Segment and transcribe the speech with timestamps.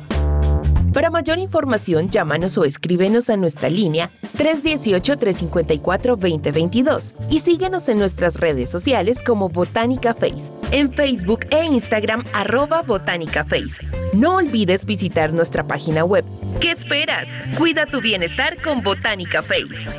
[0.93, 8.69] Para mayor información, llámanos o escríbenos a nuestra línea 318-354-2022 y síguenos en nuestras redes
[8.69, 13.81] sociales como Botánica Face, en Facebook e Instagram arroba Botánica Face.
[14.11, 16.25] No olvides visitar nuestra página web.
[16.59, 17.29] ¿Qué esperas?
[17.57, 19.89] Cuida tu bienestar con Botánica Face.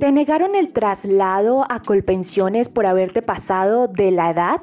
[0.00, 4.62] ¿Te negaron el traslado a Colpensiones por haberte pasado de la edad?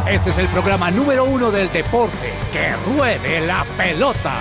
[0.08, 2.32] Este es el programa número uno del deporte.
[2.52, 4.40] ¡Que ruede la pelota!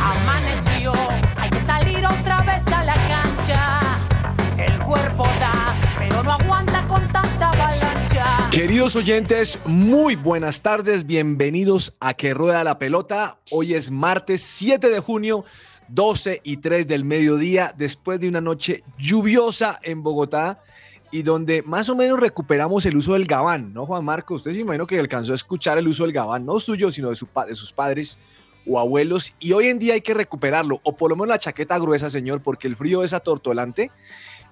[0.00, 0.94] Amaneció,
[1.36, 3.80] hay que salir otra vez a la cancha.
[4.56, 8.38] El cuerpo da, pero no aguanta con tanta avalancha.
[8.50, 13.40] Queridos oyentes, muy buenas tardes, bienvenidos a Que Rueda la Pelota.
[13.50, 15.44] Hoy es martes 7 de junio,
[15.88, 20.62] 12 y 3 del mediodía, después de una noche lluviosa en Bogotá
[21.10, 24.34] y donde más o menos recuperamos el uso del gabán, ¿no, Juan Marco?
[24.34, 27.14] Usted se imagino que alcanzó a escuchar el uso del gabán, no suyo, sino de,
[27.14, 28.18] su, de sus padres
[28.66, 31.78] o abuelos, y hoy en día hay que recuperarlo, o por lo menos la chaqueta
[31.78, 33.90] gruesa, señor, porque el frío es atortolante,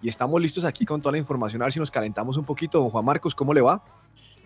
[0.00, 2.78] y estamos listos aquí con toda la información, a ver si nos calentamos un poquito.
[2.78, 3.82] Don Juan Marcos, ¿cómo le va?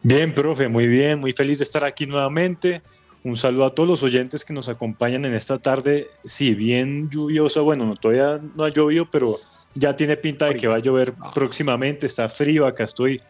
[0.02, 2.82] Bien, profe, muy bien, muy feliz de estar aquí nuevamente.
[3.22, 7.60] Un saludo a todos los oyentes que nos acompañan en esta tarde, sí, bien lluviosa,
[7.60, 9.38] bueno, no, todavía no ha llovido, pero
[9.74, 13.20] ya tiene pinta de que va a llover próximamente, está frío, acá estoy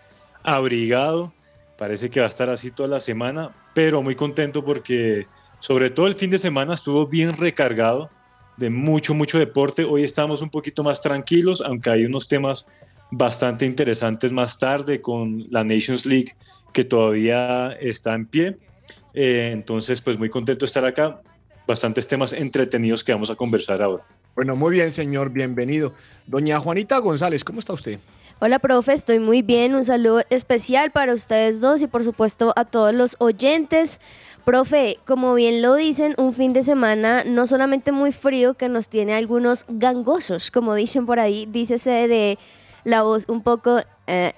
[0.43, 1.33] abrigado,
[1.77, 5.27] parece que va a estar así toda la semana, pero muy contento porque
[5.59, 8.11] sobre todo el fin de semana estuvo bien recargado
[8.57, 9.85] de mucho, mucho deporte.
[9.85, 12.67] Hoy estamos un poquito más tranquilos, aunque hay unos temas
[13.11, 16.35] bastante interesantes más tarde con la Nations League
[16.73, 18.59] que todavía está en pie.
[19.15, 21.21] Eh, entonces, pues muy contento de estar acá.
[21.67, 24.05] Bastantes temas entretenidos que vamos a conversar ahora.
[24.35, 25.93] Bueno, muy bien, señor, bienvenido.
[26.27, 27.99] Doña Juanita González, ¿cómo está usted?
[28.39, 29.75] Hola, profe, estoy muy bien.
[29.75, 34.01] Un saludo especial para ustedes dos y por supuesto a todos los oyentes.
[34.45, 38.89] Profe, como bien lo dicen, un fin de semana no solamente muy frío, que nos
[38.89, 42.39] tiene algunos gangosos, como dicen por ahí, dícese de
[42.85, 43.81] la voz un poco...
[44.07, 44.33] eh,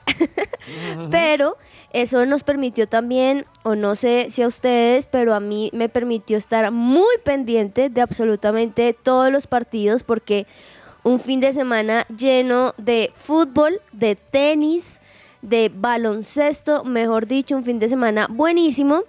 [1.12, 1.56] pero
[1.92, 6.38] eso nos permitió también, o no sé si a ustedes, pero a mí me permitió
[6.38, 10.46] estar muy pendiente de absolutamente todos los partidos porque
[11.02, 15.00] un fin de semana lleno de fútbol, de tenis,
[15.42, 19.02] de baloncesto, mejor dicho, un fin de semana buenísimo.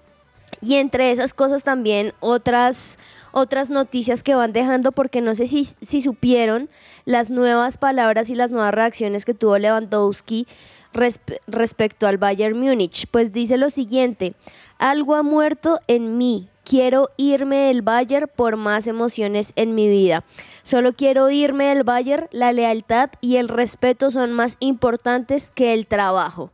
[0.62, 2.98] Y entre esas cosas también otras,
[3.32, 6.70] otras noticias que van dejando, porque no sé si, si supieron
[7.06, 10.48] las nuevas palabras y las nuevas reacciones que tuvo Lewandowski
[10.94, 13.07] resp- respecto al Bayern Múnich.
[13.12, 14.34] Pues dice lo siguiente,
[14.78, 16.48] algo ha muerto en mí.
[16.63, 20.24] Quiero irme del Bayern por más emociones en mi vida.
[20.63, 22.28] Solo quiero irme del Bayern.
[22.31, 26.51] La lealtad y el respeto son más importantes que el trabajo.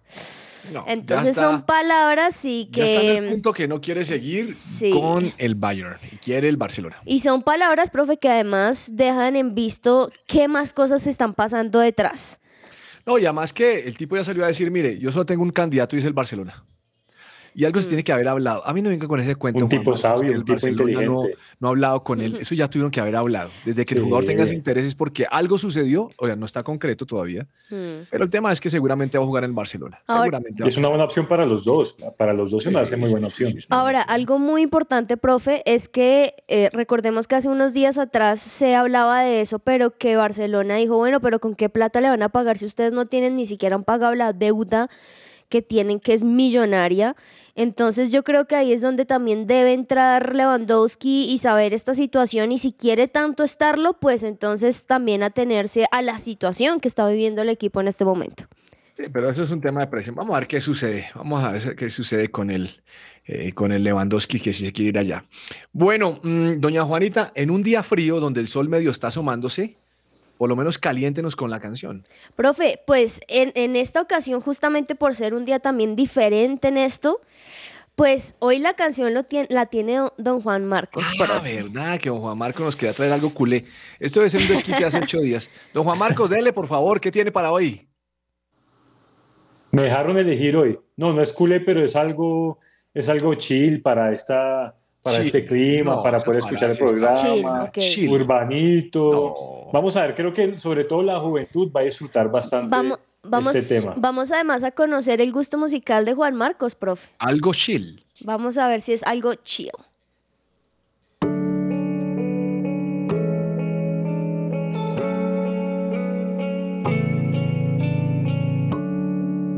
[0.74, 3.31] No, Entonces ya está- son palabras sí Ya está en el que...
[3.31, 4.92] punto que no quiere seguir Sí.
[4.92, 6.97] con el Bayern y quiere el Barcelona.
[7.06, 12.39] Y son palabras, profe, que además dejan en visto qué más cosas están pasando detrás.
[13.09, 15.50] No, y además que el tipo ya salió a decir, mire, yo solo tengo un
[15.50, 16.63] candidato y es el Barcelona.
[17.56, 17.90] Y algo se Mm.
[17.90, 18.66] tiene que haber hablado.
[18.68, 19.63] A mí no venga con ese cuento.
[19.66, 21.36] Un Juan tipo sabio, un tipo Barcelona inteligente.
[21.60, 22.38] No, ha hablado con él.
[22.40, 23.50] Eso ya tuvieron que haber hablado.
[23.66, 24.56] Desde que el jugador tenga ese Sí.
[24.56, 26.10] interés es porque algo sucedió.
[26.18, 27.48] O sea, no está concreto todavía.
[27.69, 30.00] Pero el tema es que seguramente va a jugar en Barcelona.
[30.07, 30.68] Ahora- seguramente.
[30.68, 31.96] Es una buena opción para los dos.
[32.18, 33.54] Para los dos se me hace muy buena opción.
[33.69, 38.75] Ahora, algo muy importante, profe, es que eh, recordemos que hace unos días atrás se
[38.75, 42.30] hablaba de eso, pero que Barcelona dijo, bueno, pero ¿con qué plata le van a
[42.30, 44.90] pagar si ustedes no tienen ni siquiera han pagado la deuda
[45.50, 47.16] que tienen, que es millonaria?
[47.56, 52.51] Entonces yo creo que ahí es donde también debe entrar Lewandowski y saber esta situación
[52.51, 57.42] y si quiere tanto estarlo, pues entonces también atenerse a la situación que está viviendo
[57.42, 58.46] el equipo en este momento.
[58.96, 60.16] Sí, pero eso es un tema de presión.
[60.16, 61.10] Vamos a ver qué sucede.
[61.16, 62.69] Vamos a ver qué sucede con el,
[63.25, 65.25] eh, con el Lewandowski que si se quiere ir allá.
[65.72, 69.78] Bueno, mm, doña Juanita, en un día frío donde el sol medio está asomándose,
[70.39, 72.07] por lo menos caliéntenos con la canción.
[72.38, 77.19] Profe, pues en, en esta ocasión, justamente por ser un día también diferente en esto,
[77.95, 81.03] pues hoy la canción lo tien- la tiene don- don Juan Marcos.
[81.06, 81.62] Ah, profe.
[81.63, 83.65] verdad que don Juan Marcos nos quería traer algo culé.
[84.00, 85.50] Esto debe ser un desquite hace ocho días.
[85.74, 87.89] Don Juan Marcos, dele, por favor, ¿qué tiene para hoy?
[89.71, 90.80] Me dejaron elegir hoy.
[90.95, 92.59] No, no es culé, pero es algo,
[92.94, 95.25] es algo chill para esta, para Chill.
[95.28, 97.72] este clima, No, para poder escuchar el programa.
[97.72, 98.10] Chill.
[98.12, 99.69] Urbanito.
[99.72, 103.56] Vamos a ver, creo que sobre todo la juventud va a disfrutar bastante Vamos, vamos,
[103.56, 103.94] este tema.
[103.98, 107.07] vamos además a conocer el gusto musical de Juan Marcos, profe.
[107.19, 108.04] Algo chill.
[108.22, 109.72] Vamos a ver si es algo chill.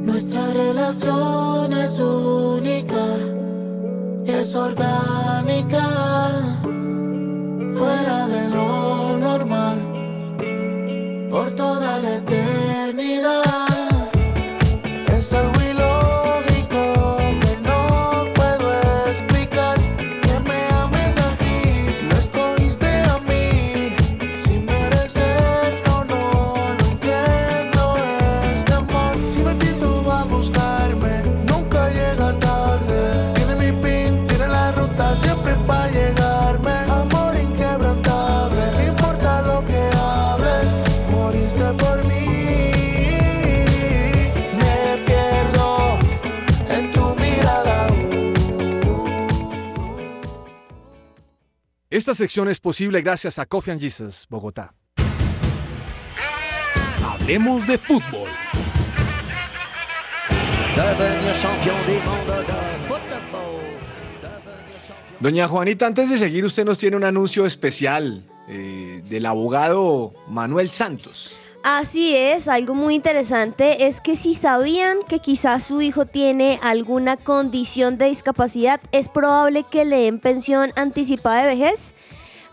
[0.04, 3.06] Nuestra relación es única,
[4.26, 5.11] es orgánica,
[52.02, 54.74] Esta sección es posible gracias a Coffee and Jesus, Bogotá.
[57.06, 58.28] Hablemos de fútbol.
[65.20, 70.72] Doña Juanita, antes de seguir, usted nos tiene un anuncio especial eh, del abogado Manuel
[70.72, 71.38] Santos.
[71.64, 77.18] Así es, algo muy interesante es que si sabían que quizás su hijo tiene alguna
[77.18, 81.94] condición de discapacidad, es probable que le den pensión anticipada de vejez.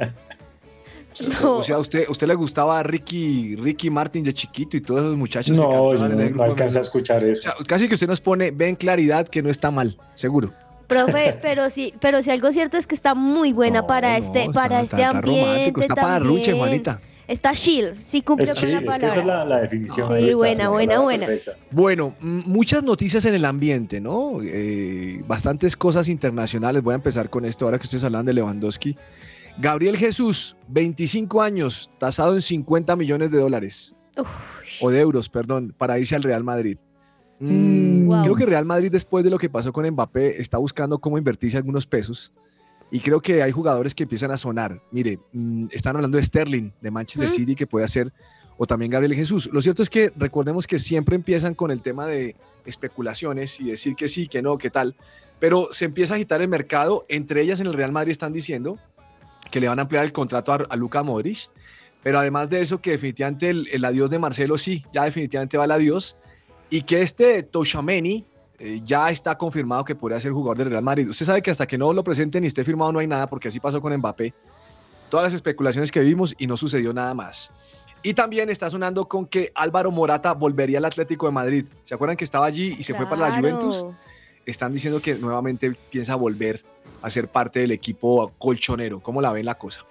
[1.45, 5.01] O sea, ¿a usted, usted le gustaba a Ricky, Ricky Martin de chiquito y todos
[5.03, 5.57] esos muchachos?
[5.57, 7.43] que No, yo en no, el no alcancé a escuchar O eso.
[7.43, 10.51] sea, casi que usted nos pone, ven claridad que no está mal, seguro.
[10.89, 14.41] Profe, pero sí, pero sí algo cierto es que está muy buena para No, este,
[14.41, 17.01] está- para está- este está ambiente romántico, está para ruche, Juanita.
[17.27, 19.09] Está chill, sí cumplió Es con chill, la es que palabra.
[19.09, 20.09] esa es la, la definición.
[20.09, 21.27] Sí, está, buena, buena, buena.
[21.27, 21.53] perfecta.
[21.71, 24.39] Bueno, mm, muchas noticias en el ambiente, ¿no?
[24.43, 26.83] Eh, bastantes cosas internacionales.
[26.83, 28.97] Voy a empezar con esto ahora que ustedes hablan de Lewandowski.
[29.59, 33.95] Gabriel Jesús, 25 años, tasado en 50 millones de dólares.
[34.81, 36.77] O de euros, perdón, para irse al Real Madrid.
[37.41, 38.23] Mm, Wow.
[38.23, 41.57] Creo que Real Madrid, después de lo que pasó con Mbappé, está buscando cómo invertirse
[41.57, 42.33] algunos pesos.
[42.91, 44.81] Y creo que hay jugadores que empiezan a sonar.
[44.91, 47.31] Mire, mm, están hablando de Sterling, de Manchester.
[47.31, 48.13] City, que puede hacer,
[48.57, 49.51] o también Gabriel Jesús.
[49.53, 53.97] Lo cierto es que recordemos que siempre empiezan con el tema de especulaciones y decir
[53.97, 54.95] que sí, que no, que tal.
[55.41, 57.05] Pero se empieza a agitar el mercado.
[57.09, 58.79] Entre ellas en el Real Madrid están diciendo
[59.51, 61.51] que le van a ampliar el contrato a, a Luka Modric.
[62.03, 65.65] Pero además de eso, que definitivamente el, el adiós de Marcelo sí, ya definitivamente va
[65.65, 66.17] el adiós.
[66.71, 68.25] Y que este Toshameni
[68.59, 71.09] eh, ya está confirmado que podría ser jugador del Real Madrid.
[71.09, 73.49] Usted sabe que hasta que no lo presenten y esté firmado no hay nada, porque
[73.49, 74.33] así pasó con Mbappé.
[75.11, 77.53] Todas las especulaciones que vimos y no sucedió nada más.
[78.03, 81.65] Y también está sonando con que Álvaro Morata volvería al Atlético de Madrid.
[81.85, 83.37] ¿Se acuerdan que estaba allí y se fue para la.
[83.37, 83.87] Juventus?
[84.45, 86.63] Están diciendo que nuevamente piensa volver
[87.01, 89.01] a ser parte del equipo colchonero.
[89.01, 89.87] ¿Cómo la ven la cosa?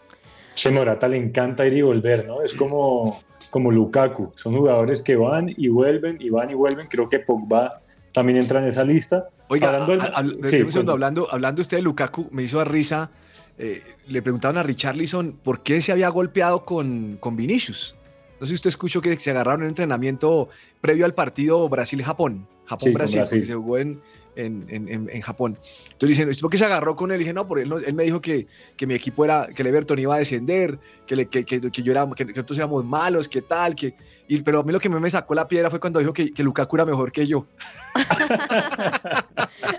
[0.56, 2.44] Ese Morata le encanta ir y volver, ¿no?
[2.44, 4.32] Es como, como Lukaku.
[4.36, 6.86] Son jugadores que van y vuelven y van y vuelven.
[6.88, 7.83] Creo que Pogba
[8.14, 9.28] también entra en esa lista.
[9.50, 12.44] Oiga, Hablando del- a- a- Sí, déjeme un segundo, hablando, hablando usted de Lukaku, me
[12.44, 13.12] hizo a risa.
[13.60, 17.96] eh, le preguntaban a Richarlison por qué se había golpeado con, con Vinicius.
[18.40, 20.50] No sé si usted escuchó que se agarraron en un entrenamiento
[20.82, 22.48] previo al partido Brasil-Japón.
[22.48, 23.38] Sí, Japón-Brasil, Brasil.
[23.40, 24.02] porque se jugó en,
[24.36, 25.60] en, en- en- Japón.
[25.84, 27.18] Entonces dicen, ¿usted por qué se agarró con él?
[27.18, 29.62] Y dije, no, por él, no- él me dijo que, que mi equipo era, que
[29.62, 32.58] el Everton iba a descender, que, le- que, que, que yo era, que, que nosotros
[32.58, 33.94] éramos malos, que tal, que...
[34.34, 36.42] Y, pero a mí lo que me sacó la piedra fue cuando dijo que, que
[36.42, 37.46] Lukaku era mejor que yo.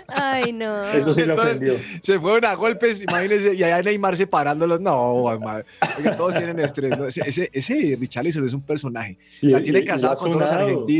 [0.07, 0.85] Ay, no.
[0.91, 1.73] Eso sí lo ofendió.
[2.01, 4.79] Se fueron a golpes, imagínense, y allá Neymar separándolos.
[4.79, 5.65] No, madre.
[5.97, 6.97] Oiga, todos tienen estrés.
[6.97, 7.05] ¿no?
[7.05, 9.17] Ese, ese, ese Richarlison es un personaje.
[9.41, 10.35] Y, la tiene casada ha con y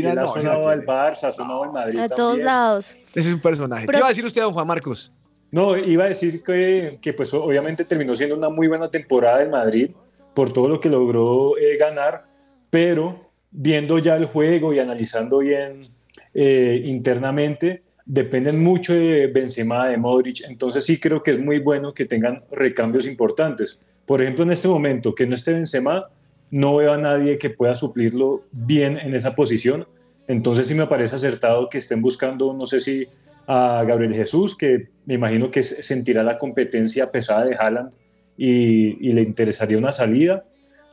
[0.00, 0.84] él ha No, ese la sonado al.
[0.84, 2.44] Barça, ha sonado al Madrid A todos también.
[2.44, 2.94] lados.
[3.14, 3.86] Ese es un personaje.
[3.86, 5.14] Pero- ¿Qué iba a decir usted, don Juan Marcos?
[5.50, 9.48] No, iba a decir que, que pues obviamente terminó siendo una muy buena temporada del
[9.48, 9.92] Madrid
[10.34, 12.26] por todo lo que logró eh, ganar,
[12.68, 15.88] pero viendo ya el juego y analizando bien
[16.34, 21.92] eh, internamente, dependen mucho de Benzema, de Modric, entonces sí creo que es muy bueno
[21.92, 23.78] que tengan recambios importantes.
[24.06, 26.06] Por ejemplo, en este momento, que no esté Benzema,
[26.50, 29.88] no veo a nadie que pueda suplirlo bien en esa posición,
[30.28, 33.06] entonces sí me parece acertado que estén buscando, no sé si
[33.48, 37.92] a Gabriel Jesús, que me imagino que sentirá la competencia pesada de Haaland
[38.36, 40.44] y le interesaría una salida.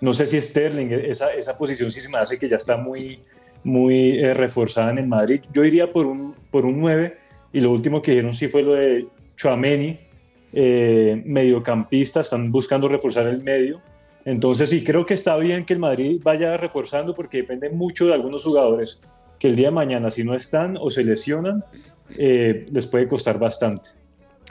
[0.04, 3.22] No sé si Sterling, esa, esa posición sí se me hace que ya está muy,
[3.64, 5.40] muy eh, reforzada en el Madrid.
[5.54, 7.18] Yo iría por un, por un 9
[7.54, 9.08] y lo último que dijeron sí fue lo de
[9.38, 9.98] Chouameni,
[10.52, 13.82] eh, mediocampista, están buscando reforzar el medio.
[14.26, 18.14] Entonces sí, creo que está bien que el Madrid vaya reforzando porque depende mucho de
[18.14, 19.02] algunos jugadores
[19.40, 21.64] que el día de mañana si no están o se lesionan,
[22.18, 23.92] eh, les puede costar bastante.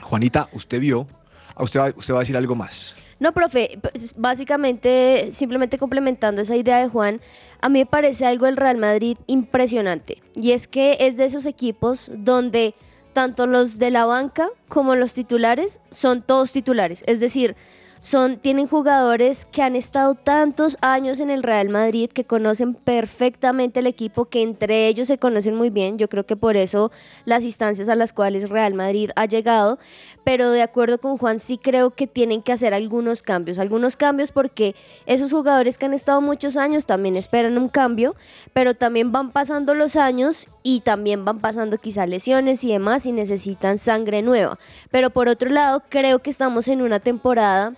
[0.01, 1.05] Juanita, usted vio.
[1.53, 2.95] A usted, usted va a decir algo más.
[3.19, 7.21] No, profe, pues, básicamente, simplemente complementando esa idea de Juan,
[7.61, 10.21] a mí me parece algo del Real Madrid impresionante.
[10.35, 12.75] Y es que es de esos equipos donde
[13.13, 17.03] tanto los de la banca como los titulares son todos titulares.
[17.07, 17.55] Es decir,
[18.03, 23.79] son, tienen jugadores que han estado tantos años en el Real Madrid, que conocen perfectamente
[23.79, 25.97] el equipo, que entre ellos se conocen muy bien.
[25.97, 26.91] Yo creo que por eso
[27.23, 29.79] las instancias a las cuales Real Madrid ha llegado.
[30.25, 33.57] Pero de acuerdo con Juan, sí creo que tienen que hacer algunos cambios.
[33.57, 38.17] Algunos cambios porque esos jugadores que han estado muchos años también esperan un cambio,
[38.51, 43.13] pero también van pasando los años y también van pasando quizá lesiones y demás y
[43.13, 44.59] necesitan sangre nueva.
[44.91, 47.77] Pero por otro lado, creo que estamos en una temporada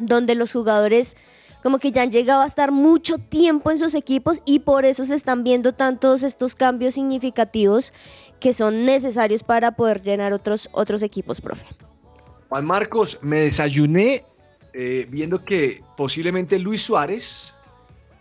[0.00, 1.16] donde los jugadores
[1.62, 5.04] como que ya han llegado a estar mucho tiempo en sus equipos y por eso
[5.04, 7.92] se están viendo tantos estos cambios significativos
[8.40, 11.66] que son necesarios para poder llenar otros, otros equipos, profe.
[12.48, 14.24] Juan Marcos, me desayuné
[14.72, 17.54] eh, viendo que posiblemente Luis Suárez,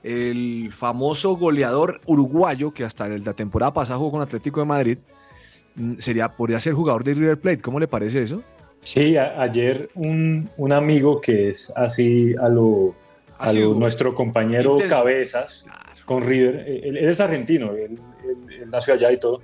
[0.04, 4.98] el famoso goleador uruguayo que hasta la temporada pasada jugó con Atlético de Madrid,
[5.76, 7.62] mm, sería, podría ser jugador de River Plate.
[7.62, 8.44] ¿Cómo le parece eso?
[8.80, 12.96] Sí, a- ayer un, un amigo que es así a lo,
[13.38, 14.96] a lo nuestro compañero Intenso.
[14.96, 15.66] Cabezas
[16.06, 19.42] con River, él, él es argentino, él, él- él nació allá y todo.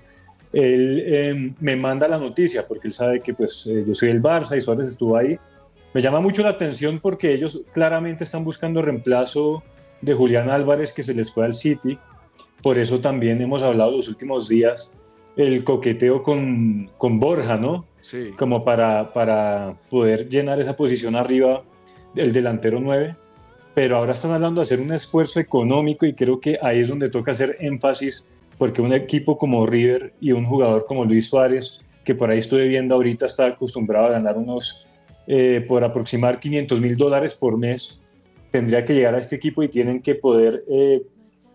[0.53, 4.21] Él eh, me manda la noticia porque él sabe que pues eh, yo soy el
[4.21, 5.37] Barça y Suárez estuvo ahí.
[5.93, 9.63] Me llama mucho la atención porque ellos claramente están buscando reemplazo
[10.01, 11.97] de Julián Álvarez que se les fue al City.
[12.61, 14.93] Por eso también hemos hablado los últimos días
[15.35, 17.85] el coqueteo con, con Borja, ¿no?
[18.03, 18.31] Sí.
[18.37, 21.63] como para, para poder llenar esa posición arriba
[22.13, 23.15] del delantero 9.
[23.73, 27.09] pero ahora están hablando de hacer un esfuerzo económico y creo que ahí es donde
[27.09, 32.13] toca hacer énfasis, porque un equipo como River y un jugador como Luis Suárez, que
[32.13, 34.85] por ahí estoy viendo ahorita, está acostumbrado a ganar unos,
[35.25, 38.01] eh, por aproximar 500 mil dólares por mes,
[38.51, 41.01] tendría que llegar a este equipo y tienen que poder, eh,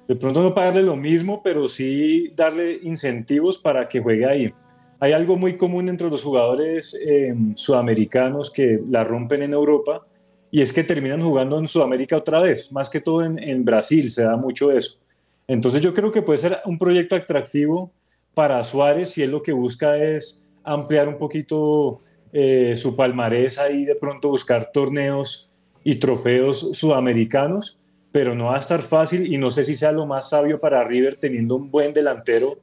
[0.08, 4.52] de pronto no pagarle lo mismo, pero sí darle incentivos para que juegue ahí.
[5.00, 10.02] Hay algo muy común entre los jugadores eh, sudamericanos que la rompen en Europa
[10.50, 14.22] y es que terminan jugando en Sudamérica otra vez, más que todo en, Brasil se
[14.22, 14.98] da mucho eso.
[15.46, 17.92] Entonces yo creo que puede ser un proyecto atractivo
[18.34, 22.00] para Suárez si él lo que busca es ampliar un poquito
[22.32, 25.50] eh, su palmarés ahí, de pronto buscar torneos
[25.84, 27.78] y trofeos sudamericanos,
[28.10, 30.82] pero no va a estar fácil y no sé si sea lo más sabio para
[30.82, 32.58] River teniendo un buen delantero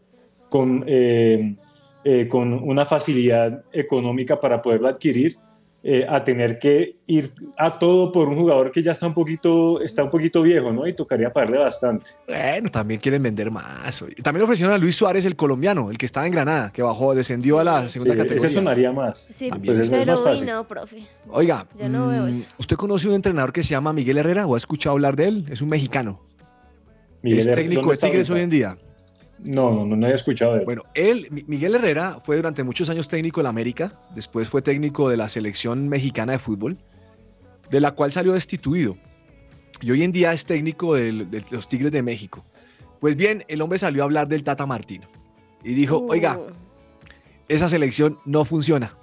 [0.50, 1.56] con, eh,
[2.06, 5.36] eh, con una facilidad económica para poderlo adquirir
[5.88, 9.80] eh, a tener que ir a todo por un jugador que ya está un poquito,
[9.82, 10.88] está un poquito viejo, ¿no?
[10.88, 12.10] Y tocaría pagarle bastante.
[12.28, 14.02] Bueno, también quieren vender más.
[14.02, 14.16] oye.
[14.24, 17.60] También ofrecieron a Luis Suárez, el colombiano, el que estaba en Granada, que bajó, descendió
[17.60, 18.48] a la segunda Sí, categoría.
[18.48, 19.28] ese sonaría más.
[19.32, 19.76] Sí, También.
[19.76, 20.48] Pues es pero más fácil.
[20.48, 21.08] no, profe.
[21.30, 22.48] Oiga, Yo no veo mm, eso.
[22.58, 25.46] ¿usted conoce un entrenador que se llama Miguel Herrera o ha escuchado hablar de él?
[25.52, 26.20] Es un mexicano.
[27.22, 28.78] Miguel es técnico ¿dónde de Tigres hoy en día.
[29.44, 30.66] No, no, no, no había escuchado de él.
[30.66, 35.10] Bueno, él, Mi- Miguel Herrera, fue durante muchos años técnico del América, después fue técnico
[35.10, 36.78] de la selección mexicana de fútbol,
[37.70, 38.98] de la cual salió destituido.
[39.82, 41.12] Y hoy en día es técnico de,
[41.52, 42.46] los Tigres de México.
[43.02, 45.08] Pues bien, el hombre salió a hablar del Tata Martino
[45.64, 46.12] y dijo, Uh.
[46.12, 46.40] oiga,
[47.48, 48.96] esa selección no funciona.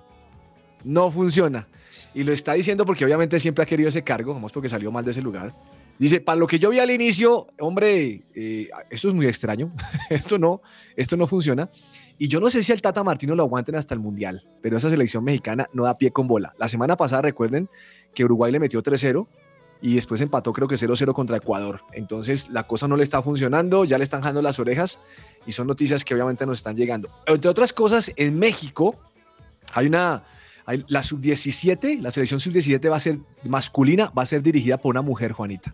[0.82, 1.68] No funciona.
[2.14, 5.04] Y lo está diciendo porque obviamente siempre ha querido ese cargo, vamos porque salió mal
[5.04, 5.52] de ese lugar.
[5.98, 9.72] Dice, para lo que yo vi al inicio, hombre, eh, esto es muy extraño,
[10.10, 10.62] esto no,
[10.96, 11.70] esto no funciona.
[12.18, 14.90] Y yo no sé si al Tata Martino lo aguanten hasta el Mundial, pero esa
[14.90, 16.54] selección mexicana no da pie con bola.
[16.58, 17.68] La semana pasada recuerden
[18.14, 19.26] que Uruguay le metió 3-0
[19.80, 21.82] y después empató creo que 0-0 contra Ecuador.
[21.92, 25.00] Entonces la cosa no le está funcionando, ya le están jalando las orejas
[25.46, 27.08] y son noticias que obviamente nos están llegando.
[27.26, 28.94] Entre otras cosas, en México
[29.74, 30.22] hay una,
[30.88, 35.02] la sub-17, la selección sub-17 va a ser masculina, va a ser dirigida por una
[35.02, 35.72] mujer, Juanita.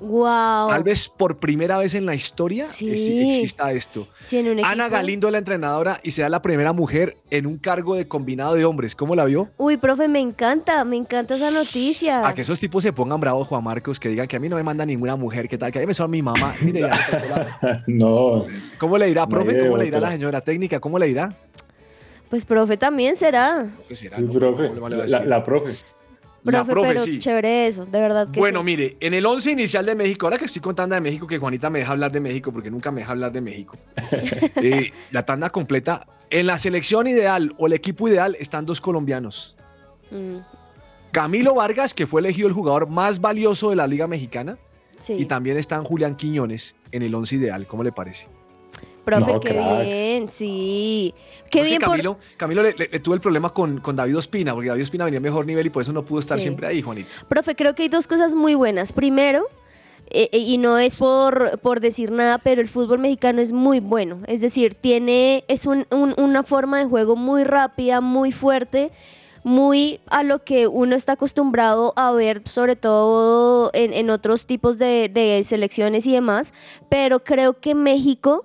[0.00, 0.68] Wow.
[0.68, 2.86] Tal vez por primera vez en la historia Sí.
[2.88, 4.06] exi- exista esto.
[4.20, 7.58] Sí, en un Ana Galindo es la entrenadora y será la primera mujer en un
[7.58, 8.94] cargo de combinado de hombres.
[8.94, 9.48] ¿Cómo la vio?
[9.56, 12.24] Uy, profe, me encanta, me encanta esa noticia.
[12.24, 14.54] A que esos tipos se pongan bravos, Juan Marcos, que digan que a mí no
[14.54, 16.54] me manda ninguna mujer, que tal, que a mí me son mi mamá.
[16.60, 16.90] Mire, ya,
[17.88, 18.44] no.
[18.78, 19.58] ¿Cómo le dirá, profe?
[19.58, 20.10] ¿Cómo le dirá otra.
[20.10, 20.78] la señora técnica?
[20.78, 21.36] ¿Cómo le dirá?
[22.30, 23.68] Pues profe también será.
[23.88, 24.18] ¿Qué será?
[24.18, 24.32] El no?
[24.32, 25.74] profe, ¿Cómo le vale a la, profe.
[26.44, 27.18] La Profe, profe, pero sí.
[27.18, 28.64] chévere eso, de verdad que Bueno, sí.
[28.66, 31.68] mire, en el 11 inicial de México, ahora que estoy contando de México, que Juanita
[31.68, 33.76] me deja hablar de México, porque nunca me deja hablar de México.
[34.62, 36.06] Eh, la tanda completa.
[36.30, 39.56] En la selección ideal o el equipo ideal están dos colombianos.
[40.10, 40.38] Mm,
[41.12, 44.58] Camilo Vargas, que fue elegido el jugador más valioso de la Liga Mexicana.
[45.00, 45.14] sí.
[45.14, 47.66] Y también están Julián Quiñones en el 11 ideal.
[47.66, 48.28] ¿Cómo le parece?
[49.16, 49.82] Profe, No, qué crack.
[49.84, 51.14] bien, sí.
[51.50, 51.90] Qué bien por...
[51.90, 55.04] Camilo, Camilo le, le- le tuvo el problema con, con David Ospina, porque David Ospina
[55.04, 56.42] venía en mejor nivel y por eso no pudo estar Sí.
[56.42, 57.08] siempre ahí, Juanita.
[57.28, 58.92] Profe, creo que hay dos cosas muy buenas.
[58.92, 59.44] Primero,
[60.10, 63.80] eh, eh, y no es por, por decir nada, pero el fútbol mexicano es muy
[63.80, 64.18] bueno.
[64.26, 68.90] Es decir, tiene, es un- un- una forma de juego muy rápida, muy fuerte,
[69.44, 74.78] muy a lo que uno está acostumbrado a ver, sobre todo en, en otros tipos
[74.78, 76.52] de, de selecciones y demás.
[76.90, 78.44] Pero creo que México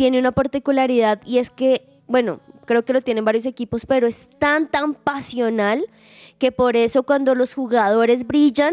[0.00, 4.30] tiene una particularidad y es que, bueno, creo que lo tienen varios equipos, pero es
[4.38, 5.84] tan, tan pasional
[6.38, 8.72] que por eso cuando los jugadores brillan,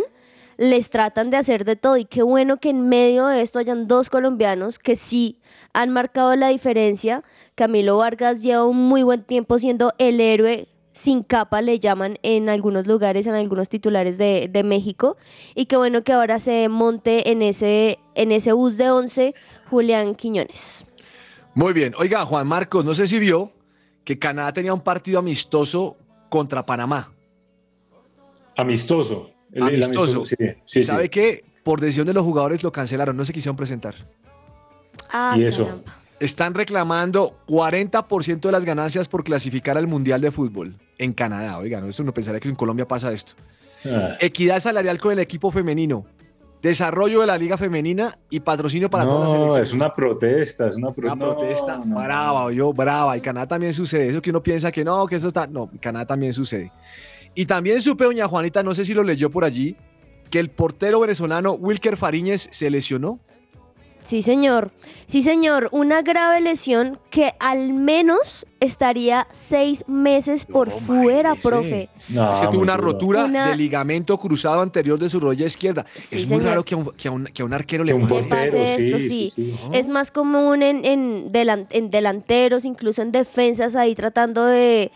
[0.55, 1.97] les tratan de hacer de todo.
[1.97, 5.41] Y qué bueno que en medio de esto hayan dos colombianos que sí
[5.73, 7.25] han marcado la diferencia.
[7.55, 12.47] Camilo Vargas lleva un muy buen tiempo siendo el héroe sin capa, le llaman en
[12.47, 15.17] algunos lugares, en algunos titulares de, de México.
[15.55, 19.35] Y qué bueno que ahora se monte en ese, en ese bus de 11
[19.69, 20.87] Julián Quiñones.
[21.57, 21.93] Muy bien.
[21.97, 23.51] Oiga, Juan Marcos, no sé si vio
[24.03, 25.97] que Canadá tenía un partido amistoso
[26.29, 27.11] contra Panamá.
[28.55, 29.31] Amistoso.
[29.51, 30.23] El- el Amistoso.
[30.23, 31.09] sí, ¿Y sí, sabe sí.
[31.09, 31.45] qué?
[31.63, 33.95] Por decisión de los jugadores lo cancelaron, no se quisieron presentar.
[35.11, 35.63] Ah, ¿Y eso?
[35.65, 35.97] caramba.
[36.19, 41.57] Están reclamando 40% de las ganancias por clasificar al Mundial de Fútbol en Canadá.
[41.57, 43.33] Oigan, eso no pensaría que en Colombia pasa esto.
[43.83, 46.05] Ah, Equidad salarial con el equipo femenino.
[46.61, 49.69] Desarrollo de la liga femenina y patrocinio para todas las no, selecciones.
[49.69, 51.95] es una protesta, es una, pro- Una protesta no, no.
[52.03, 53.15] brava, yo, brava.
[53.15, 54.09] Y Canadá también sucede.
[54.09, 55.45] Eso que uno piensa que no, que eso está.
[55.47, 56.71] No, Canadá también sucede.
[57.35, 59.75] Y también supe, doña Juanita, no sé si lo leyó por allí,
[60.31, 63.19] que el portero venezolano Wilker Fariñez se lesionó.
[64.07, 64.71] Sí, señor.
[65.05, 65.67] Sí, señor.
[65.73, 71.41] Una grave lesión que al menos estaría seis meses por fuera, Sí.
[71.43, 71.89] profe.
[72.31, 75.85] es que tuvo una rotura Una- de ligamento cruzado anterior de su rodilla izquierda.
[75.97, 77.93] Sí, es muy raro que a un, que a un- que a un arquero le
[77.93, 78.29] un pase.
[78.29, 79.33] pase esto, sí.
[79.73, 84.91] Es más común en, en, delan- en delanteros, incluso en defensas, ahí tratando de,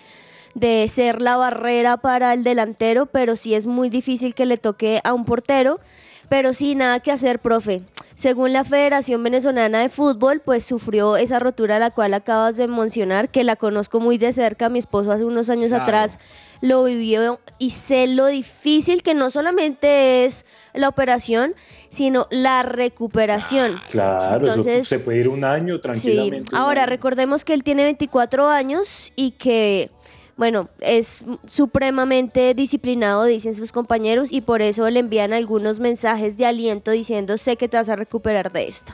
[0.55, 5.01] de ser la barrera para el delantero, pero sí es muy difícil que le toque
[5.03, 5.81] a un portero.
[6.29, 7.81] Pero sí, nada que hacer, profe.
[8.15, 13.29] Según la Federación Venezolana de Fútbol, pues sufrió esa rotura la cual acabas de mencionar,
[13.29, 14.69] que la conozco muy de cerca.
[14.69, 15.83] Mi esposo hace unos años Claro.
[15.83, 16.19] atrás
[16.61, 21.55] lo vivió y sé lo difícil que no solamente es la operación,
[21.89, 23.81] sino la recuperación.
[23.89, 26.55] Claro, eso Entonces, se puede ir un año Sí, tranquilamente.
[26.55, 29.89] ahora recordemos que él tiene 24 años y que,
[30.41, 36.47] bueno, es supremamente disciplinado, dicen sus compañeros, y por eso le envían algunos mensajes de
[36.47, 38.91] aliento diciendo, sé que te vas a recuperar de esto.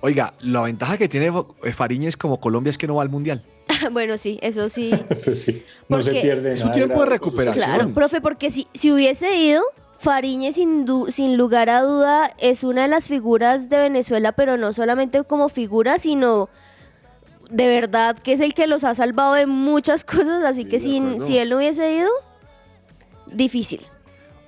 [0.00, 1.30] Oiga, la ventaja que tiene
[1.72, 3.44] Fariñez como Colombia es que no va al Mundial.
[3.92, 4.90] bueno, sí, eso sí.
[5.36, 7.64] Sí, no se pierde Su nada tiempo de recuperación.
[7.64, 9.62] Claro, profe, porque si, si hubiese ido,
[10.00, 14.72] Fariñez sin, sin lugar a duda es una de las figuras de Venezuela, pero no
[14.72, 16.48] solamente como figura, sino
[17.52, 21.20] de verdad que es el que los ha salvado de muchas cosas, así que sin,
[21.20, 22.10] si él no hubiese ido,
[23.32, 23.80] difícil.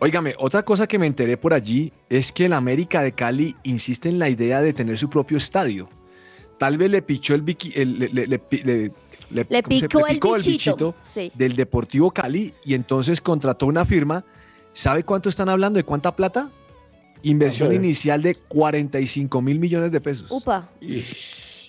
[0.01, 4.09] Óigame, otra cosa que me enteré por allí es que el América de Cali insiste
[4.09, 5.89] en la idea de tener su propio estadio.
[6.59, 8.93] Tal vez le pichó el, biqui- el- le, le- le pi- le-
[9.31, 11.33] le- Le ¿cómo se- picó el bichito, sí.
[11.35, 14.25] del Deportivo Cali y entonces contrató una firma.
[14.73, 15.79] ¿Sabe cuánto están hablando?
[15.79, 16.51] ¿De cuánta plata?
[17.23, 20.31] Inversión inicial de 45 mil millones de pesos.
[20.31, 20.69] Upa.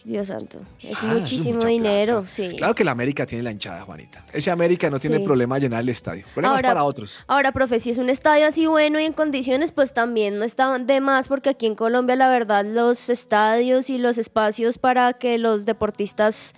[0.06, 0.60] Dios santo.
[0.82, 2.54] Es Ah, es muchísimo dinero, sí.
[2.58, 4.24] Claro que la América tiene la hinchada, Juanita.
[4.32, 5.24] Ese América no tiene Sí.
[5.24, 6.24] problema de llenar el estadio.
[6.34, 7.24] Problemas Ahora- para otros.
[7.28, 10.78] Ahora, profe, si es un estadio así bueno y en condiciones, pues también no está
[10.78, 15.40] de más, porque aquí en Colombia, la verdad, los estadios y los espacios para que
[15.40, 16.54] los deportistas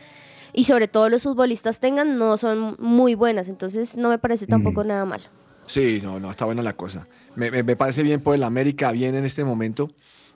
[0.51, 3.47] y sobre todo los futbolistas tengan no son muy buenas.
[3.47, 5.21] Entonces, no me parece tampoco nada mal.
[5.67, 7.07] Sí, no, no, está buena la cosa.
[7.35, 9.89] Me, me- me parece bien por el América, bien en este momento.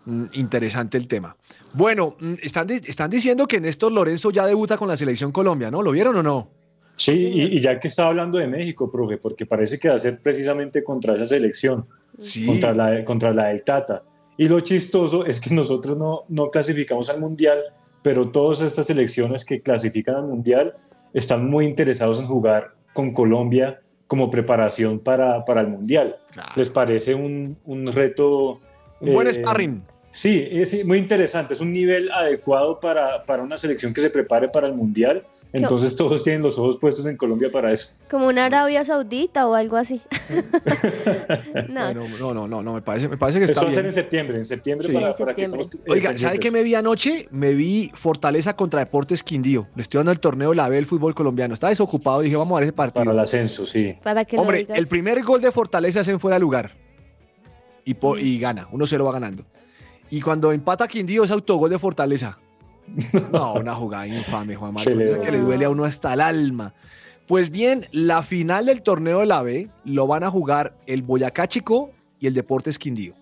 [0.05, 1.35] Mm, interesante el tema.
[1.73, 5.81] Bueno, mm, están, están diciendo que Néstor Lorenzo ya debuta con la selección Colombia, ¿no?
[5.81, 6.49] ¿Lo vieron o no?
[6.95, 9.99] Sí, y, y ya que estaba hablando de México, profe, porque parece que va a
[9.99, 11.85] ser precisamente contra esa selección,
[12.17, 12.45] Sí.
[12.45, 14.03] contra, la, contra la del Tata.
[14.37, 17.59] Y lo chistoso es que nosotros no, no clasificamos al Mundial,
[18.01, 20.73] pero todas estas selecciones que clasifican al Mundial
[21.13, 26.17] están muy interesados en jugar con Colombia como preparación para, para el Mundial.
[26.55, 28.59] ¿Les parece un, un reto?
[29.01, 29.81] Un buen eh, sparring.
[30.13, 34.49] Sí, es muy interesante, es un nivel adecuado para, para una selección que se prepare
[34.49, 35.23] para el Mundial.
[35.53, 37.93] Entonces todos tienen los ojos puestos en Colombia para eso.
[38.09, 40.01] Como una Arabia Saudita o algo así.
[41.69, 41.85] no.
[41.93, 43.83] Bueno, no, no, no, no, me parece, me parece que Eso está va a ser
[43.83, 43.89] bien.
[43.89, 44.93] en septiembre, en septiembre Sí.
[44.93, 45.61] para, En para que septiembre.
[45.61, 45.87] estemos.
[45.87, 47.27] eh, Oiga, ¿sabe qué me vi anoche?
[47.31, 49.67] Me vi Fortaleza contra Deportes Quindío.
[49.75, 51.53] Le estoy dando el torneo la B del fútbol colombiano.
[51.53, 53.05] Estaba desocupado, dije, vamos a ver ese partido.
[53.05, 53.95] Para el ascenso, sí.
[54.03, 56.80] Para que Hombre, el primer gol de Fortaleza es en fuera de lugar.
[57.85, 59.45] Y, po- y gana, 1-0 va ganando.
[60.09, 62.37] Y cuando empata Quindío es autogol de Fortaleza.
[63.31, 64.83] No, una jugada infame, Juan Marcos.
[64.83, 66.73] Se le esa que le duele a uno hasta el alma.
[67.27, 71.47] Pues bien, la final del torneo de la B lo van a jugar el Boyacá
[71.47, 73.13] Chico y el Deportes Quindío.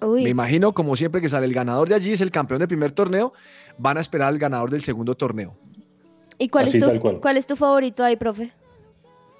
[0.00, 0.22] Uy.
[0.22, 2.92] Me imagino, como siempre, que sale el ganador de allí, es el campeón del primer
[2.92, 3.32] torneo,
[3.76, 5.54] van a esperar al ganador del segundo torneo.
[6.38, 8.52] ¿Y cuál Así es, tu, cuál es tu favorito ahí, profe?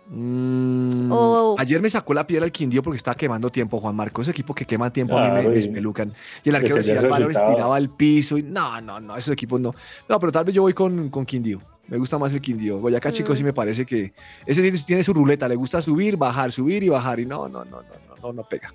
[0.08, 1.12] Mm,
[1.58, 4.24] Ayer me sacó la piedra el Quindío porque estaba quemando tiempo, Juan Marcos.
[4.24, 6.12] Ese equipo que quema tiempo a mí me, me y- espelucan.
[6.44, 7.54] Y el que arquero balón, resultaba.
[7.54, 8.38] tiraba al piso.
[8.38, 9.74] Y no, no, no, esos equipos no.
[10.08, 11.60] No, pero tal vez yo voy con, con Quindío.
[11.88, 12.78] Me gusta más el Quindío.
[12.78, 14.12] Boyacá, chicos, sí me parece que.
[14.44, 15.48] Ese tiene, tiene su ruleta.
[15.48, 17.20] Le gusta subir, bajar, subir y bajar.
[17.20, 18.72] Y no, no, no, no, no, no, no pega.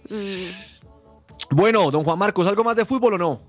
[1.50, 3.41] Bueno, don Juan Marcos, ¿algo más de fútbol o no?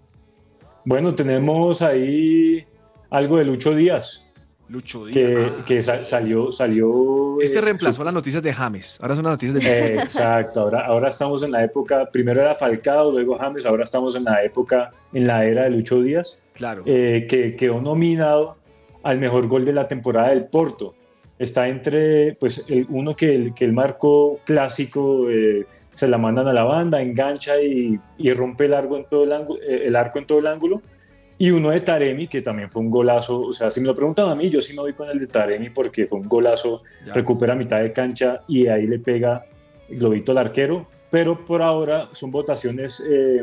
[0.85, 2.64] Bueno, tenemos ahí
[3.11, 4.32] algo de Lucho Díaz.
[4.72, 7.38] Lucho Que, que sa- salió, salió.
[7.40, 8.98] Este eh, reemplazó las noticias de James.
[9.00, 9.70] Ahora son las noticias de.
[9.70, 14.16] Eh, Exacto, ahora, ahora estamos en la época, primero era Falcao, luego James, ahora estamos
[14.16, 16.82] en la época, en la era de Lucho Díaz, Claro.
[16.87, 18.56] eh, que quedó nominado
[19.02, 20.94] al mejor gol de la temporada del Porto.
[21.38, 26.46] Está entre, pues, el, uno que el, que el marco clásico, eh, se la mandan
[26.48, 29.96] a la banda, engancha y, y rompe el arco, en todo el, ángulo, eh, el
[29.96, 30.80] arco en todo el ángulo.
[31.42, 33.40] Y uno de Taremi, que también fue un golazo.
[33.40, 35.26] O sea, si me lo preguntan a mí, yo sí me voy con el de
[35.26, 36.85] Taremi porque fue un golazo.
[37.05, 37.14] Ya.
[37.14, 39.44] Recupera mitad de cancha y ahí le pega
[39.88, 40.87] el globito al arquero.
[41.11, 43.42] Pero por ahora son votaciones eh,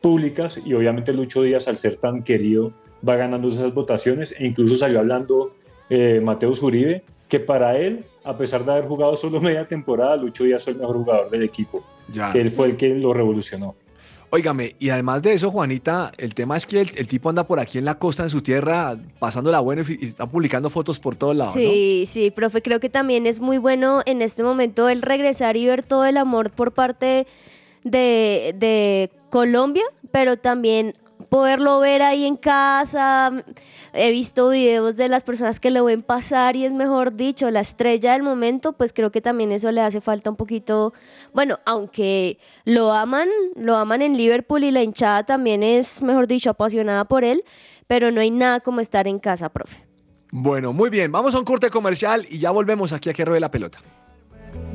[0.00, 2.72] públicas y obviamente Lucho Díaz, al ser tan querido,
[3.06, 4.32] va ganando esas votaciones.
[4.38, 5.56] E incluso salió hablando
[5.90, 10.44] eh, Mateo Zuribe que para él, a pesar de haber jugado solo media temporada, Lucho
[10.44, 11.84] Díaz fue el mejor jugador del equipo.
[12.12, 12.30] Ya.
[12.30, 13.74] Que él fue el que lo revolucionó.
[14.30, 17.78] Óigame, y además de eso, Juanita, el tema es que el, tipo anda por aquí
[17.78, 21.36] en la costa, en su tierra, pasándola bueno y, y está publicando fotos por todos
[21.36, 21.60] lados, ¿no?
[21.60, 25.66] Sí, sí, profe, creo que también es muy bueno en este momento el regresar y
[25.66, 27.26] ver todo el amor por parte
[27.84, 30.94] de Colombia, pero también
[31.28, 33.32] poderlo ver ahí en casa.
[33.92, 37.60] He visto videos de las personas que lo ven pasar y es mejor dicho, la
[37.60, 40.92] estrella del momento, pues creo que también eso le hace falta un poquito,
[41.32, 46.50] bueno, aunque lo aman, lo aman en Liverpool y la hinchada también es, mejor dicho,
[46.50, 47.44] apasionada por él,
[47.86, 49.86] pero no hay nada como estar en casa, profe.
[50.30, 53.40] Bueno, muy bien, vamos a un corte comercial y ya volvemos aquí a que ruede
[53.40, 53.78] la pelota.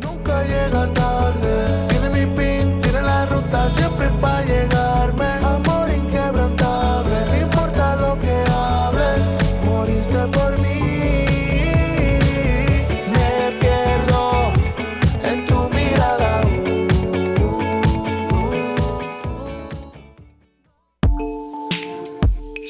[0.01, 1.87] Nunca llega tarde.
[1.89, 4.81] Tiene mi pin, tiene la ruta siempre para llegarme.
[4.81, 4.90] Amor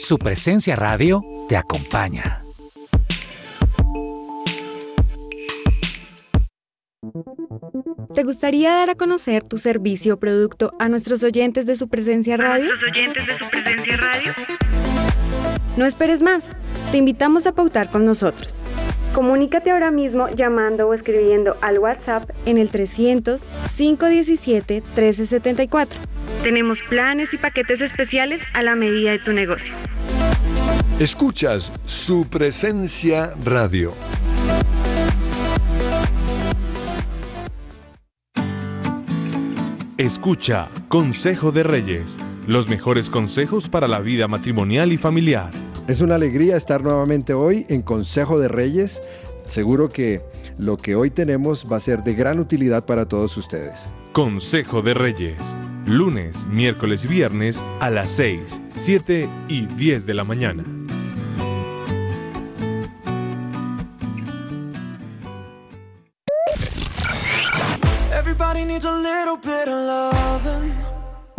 [0.04, 2.42] Su presencia radio te acompaña.
[8.12, 12.36] ¿Te gustaría dar a conocer tu servicio o producto a nuestros oyentes de su presencia
[12.36, 12.72] radio?
[12.84, 14.34] oyentes de su presencia radio?
[15.78, 16.50] No esperes más.
[16.92, 18.60] Te invitamos a pautar con nosotros.
[19.14, 23.46] Comunícate ahora mismo llamando o escribiendo al WhatsApp en el 300
[23.76, 26.00] 517 1374.
[26.44, 29.74] Tenemos planes y paquetes especiales a la medida de tu negocio.
[31.00, 33.94] Escuchas su presencia radio.
[39.98, 45.52] Escucha Consejo de Reyes, los mejores consejos para la vida matrimonial y familiar.
[45.88, 49.02] Es una alegría estar nuevamente hoy en Consejo de Reyes.
[49.46, 50.22] Seguro que
[50.58, 53.90] lo que hoy tenemos va a ser de gran utilidad para todos ustedes.
[54.14, 55.38] Consejo de Reyes,
[55.86, 60.64] lunes, miércoles y viernes a las 6, 7 y 10 de la mañana.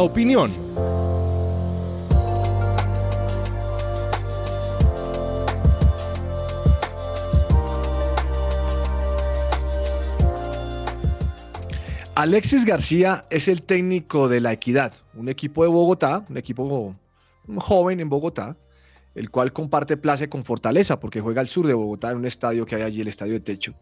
[0.00, 0.52] Opinión.
[12.14, 16.92] Alexis García es el técnico de La Equidad, un equipo de Bogotá, un equipo
[17.58, 18.56] joven en Bogotá,
[19.14, 22.66] el cual comparte place con Fortaleza, porque juega al sur de Bogotá, en un estadio
[22.66, 23.74] que hay allí, el Estadio de Techo.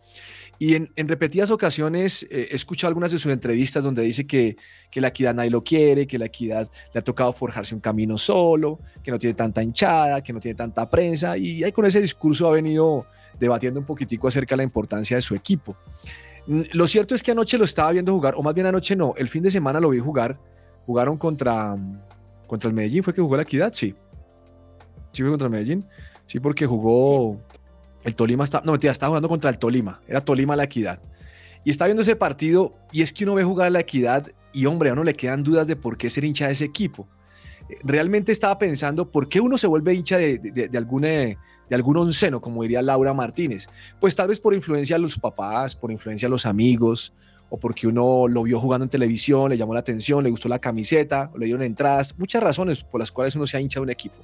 [0.59, 4.57] Y en, repetidas ocasiones eh, he escuchado algunas de sus entrevistas donde dice que,
[4.91, 8.17] que la equidad nadie lo quiere, que la equidad le ha tocado forjarse un camino
[8.17, 12.01] solo, que no tiene tanta hinchada, que no tiene tanta prensa, y ahí con ese
[12.01, 13.07] discurso ha venido
[13.39, 15.77] debatiendo un poquitico acerca de la importancia de su equipo.
[16.47, 19.15] Mm, Lo cierto es que anoche lo estaba viendo jugar, o más bien anoche no,
[19.17, 20.39] el fin de semana lo vi jugar.
[20.87, 21.75] Jugaron contra,
[22.47, 23.73] contra el Medellín, ¿fue que jugó la equidad?
[23.73, 23.93] Sí.
[25.13, 25.85] Sí fue contra el Medellín.
[26.27, 27.41] Sí, porque jugó
[28.07, 31.01] el Tolima, está, no mentira, estaba jugando contra el Tolima, era Tolima la equidad.
[31.65, 34.91] Y está viendo ese partido y es que uno ve jugar la equidad y hombre,
[34.91, 37.07] a uno le quedan dudas de por qué ser hincha de ese equipo.
[37.83, 41.37] Realmente estaba pensando por qué uno se vuelve hincha de, de- de algún, eh,
[41.69, 43.67] de algún onceno, como diría Laura Martínez.
[44.01, 47.13] Pues tal vez por influencia de los papás, por influencia de los amigos,
[47.51, 50.61] o porque uno lo vio jugando en televisión, le llamó la atención, le gustó la
[50.61, 53.91] camiseta, le dieron entradas, muchas razones por las cuales uno se ha hincha de un
[53.91, 54.17] equipo.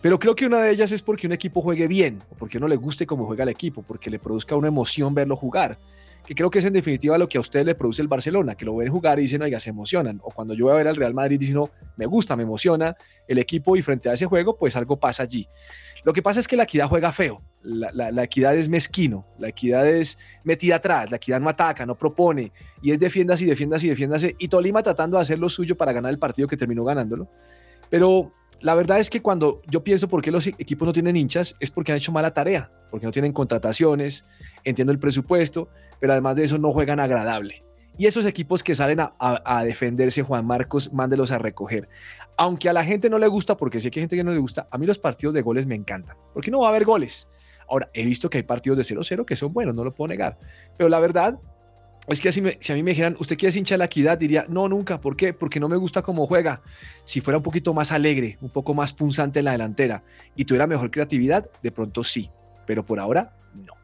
[0.00, 2.76] Pero creo que una de ellas es porque un equipo juegue bien, porque uno le
[2.76, 5.78] guste cómo juega el equipo, porque le produzca una emoción verlo jugar.
[6.26, 8.64] Que creo que es en definitiva lo que a usted le produce el Barcelona, que
[8.64, 10.20] lo ven jugar y dicen, oiga, se emocionan.
[10.22, 12.96] O cuando yo voy a ver al Real Madrid dicen, no, me gusta, me emociona
[13.26, 15.46] el equipo y frente a ese juego, pues algo pasa allí.
[16.04, 19.86] Lo que pasa es que la equidad juega feo, la equidad es mezquino, la equidad
[19.86, 23.90] es metida atrás, la equidad no ataca, no propone, y es defiéndase y defiéndase y
[23.90, 27.28] defiéndase, y Tolima tratando de hacer lo suyo para ganar el partido que terminó ganándolo.
[27.90, 31.16] Pero la verdad es que cuando yo pienso por qué los e- equipos no tienen
[31.16, 34.24] hinchas, es porque han hecho mala tarea, porque no tienen contrataciones,
[34.64, 37.58] entiendo el presupuesto, pero además de eso no juegan agradable.
[37.98, 41.88] Y esos equipos que salen a, defenderse, Juan Marcos, mándelos a recoger.
[42.38, 44.38] Aunque a la gente no le gusta, porque sé que hay gente que no le
[44.38, 47.28] gusta, a mí los partidos de goles me encantan, porque no va a haber goles.
[47.68, 50.38] Ahora, he visto que hay partidos de 0-0 que son buenos, no lo puedo negar,
[50.78, 51.38] pero la verdad
[52.10, 54.18] Es que si, a mí me dijeran, ¿usted quiere hincha de la equidad?
[54.18, 55.00] Diría, no, nunca.
[55.00, 55.32] ¿Por qué?
[55.32, 56.60] Porque no me gusta cómo juega.
[57.04, 60.02] Si fuera un poquito más alegre, un poco más punzante en la delantera
[60.34, 62.28] y tuviera mejor creatividad, de pronto sí.
[62.66, 63.32] Pero por ahora,
[63.64, 63.74] no.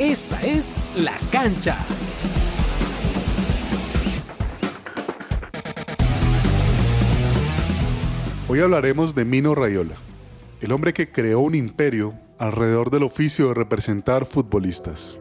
[0.00, 1.78] Esta es La Cancha.
[8.54, 9.96] Hoy hablaremos de Mino Raiola,
[10.60, 15.18] el hombre que creó un imperio alrededor del oficio de representar futbolistas.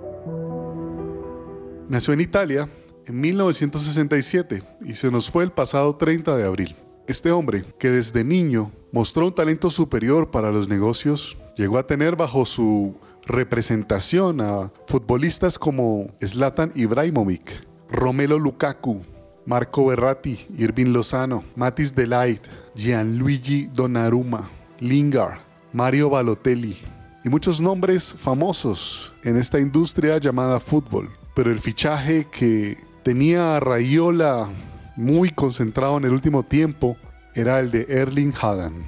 [1.89, 2.69] Nació en Italia
[3.08, 6.76] en 1967 y se nos fue el pasado 30 de abril.
[7.08, 12.15] Este hombre, que desde niño mostró un talento superior para los negocios, llegó a tener
[12.15, 19.02] bajo su representación a futbolistas como Zlatan Ibrahimovic, Romelo Lukaku,
[19.48, 22.43] Marco Berratti, Irving Lozano, Matis Delight,
[22.76, 25.40] Gianluigi Donnarumma, Lingard,
[25.72, 26.76] Mario Balotelli
[27.24, 31.10] y muchos nombres famosos en esta industria llamada fútbol.
[31.36, 34.50] Pero el fichaje que tenía a Raiola
[34.96, 36.98] muy concentrado en el último tiempo
[37.34, 38.86] era el de Erling Haaland,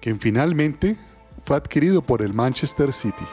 [0.00, 0.96] quien finalmente
[1.44, 3.24] fue adquirido por el Manchester City.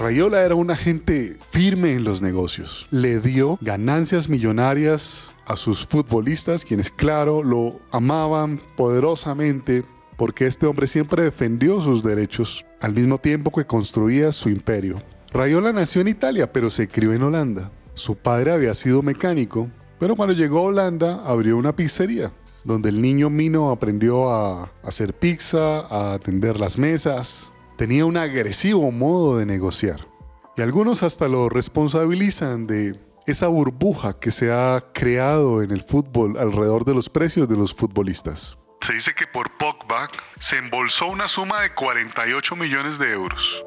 [0.00, 2.88] Rayola era un agente firme en los negocios.
[2.90, 9.84] Le dio ganancias millonarias a sus futbolistas, quienes claro lo amaban poderosamente
[10.16, 15.02] porque este hombre siempre defendió sus derechos al mismo tiempo que construía su imperio.
[15.34, 17.70] Rayola nació en Italia, pero se crió en Holanda.
[17.92, 22.32] Su padre había sido mecánico, pero cuando llegó a Holanda abrió una pizzería,
[22.64, 28.92] donde el niño Mino aprendió a hacer pizza, a atender las mesas, tenía un agresivo
[28.92, 30.06] modo de negociar.
[30.54, 36.36] Y algunos hasta lo responsabilizan de esa burbuja que se ha creado en el fútbol
[36.36, 38.58] alrededor de los precios de los futbolistas.
[38.86, 43.64] Se dice que por Pogba se embolsó una suma de 48 millones de euros.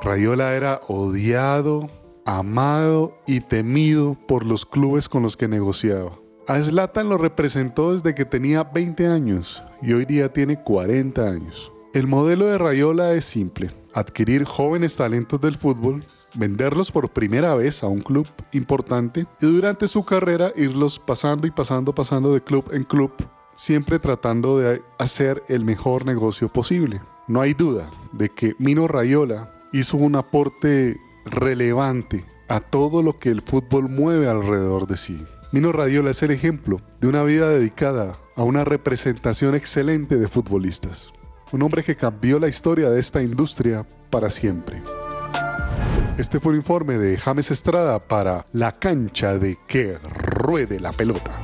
[0.00, 1.90] Rayola era odiado,
[2.24, 6.12] amado y temido por los clubes con los que negociaba.
[6.46, 11.72] A Zlatan lo representó desde que tenía 20 años y hoy día tiene 40 años.
[11.92, 16.04] El modelo de Rayola es simple, adquirir jóvenes talentos del fútbol,
[16.36, 21.50] venderlos por primera vez a un club importante y durante su carrera irlos pasando y
[21.50, 23.10] pasando, pasando de club en club,
[23.54, 27.00] siempre tratando de hacer el mejor negocio posible.
[27.26, 33.30] No hay duda de que Mino Rayola hizo un aporte relevante a todo lo que
[33.30, 35.26] el fútbol mueve alrededor de sí.
[35.50, 41.10] Mino Rayola es el ejemplo de una vida dedicada a una representación excelente de futbolistas.
[41.52, 44.80] Un hombre que cambió la historia de esta industria para siempre.
[46.16, 51.40] Este fue un informe de James Estrada para la cancha de que ruede la pelota.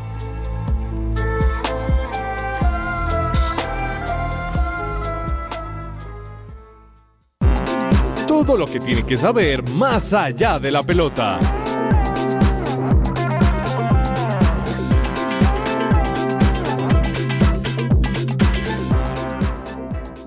[8.29, 11.41] Todo lo que tiene que saber más allá de la pelota.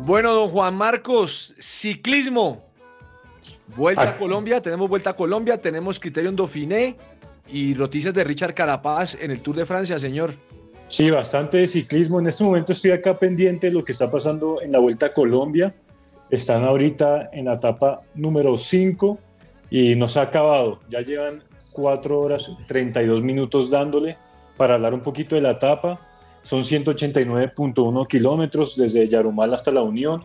[0.09, 2.65] Bueno, don Juan Marcos, ciclismo.
[3.77, 4.09] Vuelta Ah.
[4.09, 6.95] a Colombia, tenemos vuelta a Colombia, tenemos Criterium Dauphiné
[7.47, 10.33] y noticias de Richard Carapaz en el Tour de Francia, señor.
[10.87, 12.19] Sí, bastante de ciclismo.
[12.19, 15.13] En este momento estoy acá pendiente de lo que está pasando en la Vuelta a
[15.13, 15.75] Colombia.
[16.31, 19.19] Están ahorita en la etapa número 5
[19.69, 20.79] y no se ha acabado.
[20.89, 24.17] Ya llevan 4 horas 32 minutos dándole
[24.57, 25.99] para hablar un poquito de la etapa.
[26.41, 30.23] Son 189.1 kilómetros desde Yarumal hasta la Unión,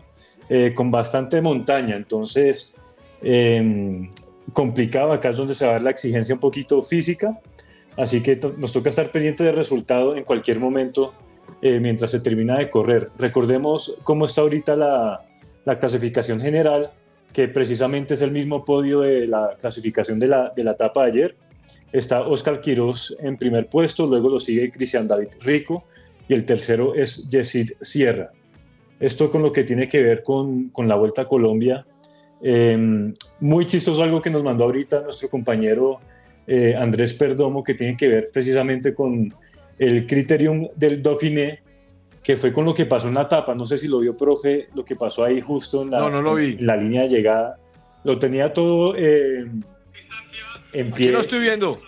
[0.49, 1.95] eh, con bastante montaña.
[1.95, 2.75] Entonces,
[3.21, 4.09] eh,
[4.53, 5.11] complicado.
[5.11, 7.39] Acá es donde se va a ver la exigencia un poquito física.
[7.97, 11.13] Así que nos toca estar pendientes del resultado en cualquier momento
[11.61, 13.09] eh, mientras se termina de correr.
[13.17, 15.25] Recordemos cómo está ahorita la,
[15.63, 16.91] la clasificación general,
[17.31, 21.11] que precisamente es el mismo podio de la clasificación de la, de la etapa de
[21.11, 21.35] ayer.
[21.93, 25.85] Está Oscar Quiroz en primer puesto, luego lo sigue Cristian David Rico
[26.27, 28.31] y el tercero es Yesid Sierra.
[28.99, 31.85] Esto con lo que tiene que ver con, con la Vuelta a Colombia.
[32.41, 35.99] Eh, muy chistoso algo que nos mandó ahorita nuestro compañero
[36.47, 39.33] eh, Andrés Perdomo, que tiene que ver precisamente con
[39.77, 41.59] el criterium del Dauphiné,
[42.23, 43.53] que fue con lo que pasó en la etapa.
[43.55, 46.21] No sé si lo vio, profe, lo que pasó ahí justo en la, No, no
[46.21, 46.55] lo vi.
[46.59, 47.57] en la línea de llegada.
[48.03, 49.45] Lo tenía todo eh,
[50.73, 51.11] en Aquí pie.
[51.11, 51.79] lo estoy viendo.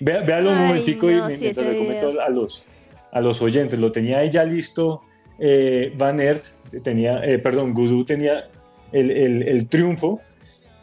[0.00, 2.66] Vea- Véalo un Ay, momentico no, y me- sí, mientras le comento a los,
[3.12, 3.78] a los oyentes.
[3.78, 5.02] Lo tenía ahí ya listo
[5.38, 6.44] eh, Van Aert,
[6.82, 8.48] tenía, eh, perdón, Gudú tenía
[8.92, 10.20] el, el- el triunfo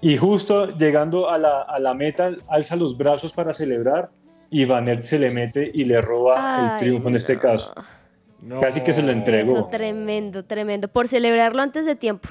[0.02, 4.10] Y justo llegando a la, a la meta, alza los brazos para celebrar
[4.50, 7.40] y Van Aert se le mete y le roba el Ay, triunfo en este no.
[7.42, 7.74] caso.
[8.62, 9.52] Casi que se lo Sí, entregó.
[9.52, 10.88] eso tremendo, tremendo.
[10.88, 12.30] Por celebrarlo antes de tiempo.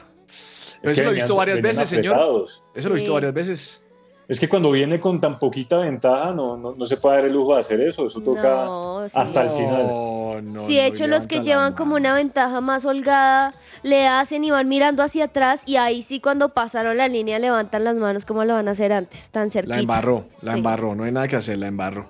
[0.81, 2.45] Pero eso lo he visto varias veces, señor.
[2.75, 3.15] Eso lo he visto Sí.
[3.15, 3.83] varias veces.
[4.29, 7.33] Es que cuando viene con tan poquita ventaja, no, no, no se puede dar el
[7.33, 8.07] lujo de hacer eso.
[8.07, 9.19] Eso toca No, sí.
[9.19, 9.87] hasta el final.
[9.87, 14.45] No, no, sí, de hecho, los que llevan como una ventaja más holgada le hacen
[14.45, 18.27] y van mirando hacia atrás y ahí sí cuando pasaron la línea levantan las manos
[18.27, 19.77] como lo van a hacer antes, tan cerquita.
[19.77, 20.59] La embarró, la Sí.
[20.59, 22.07] embarró, no hay nada que hacer, la embarró.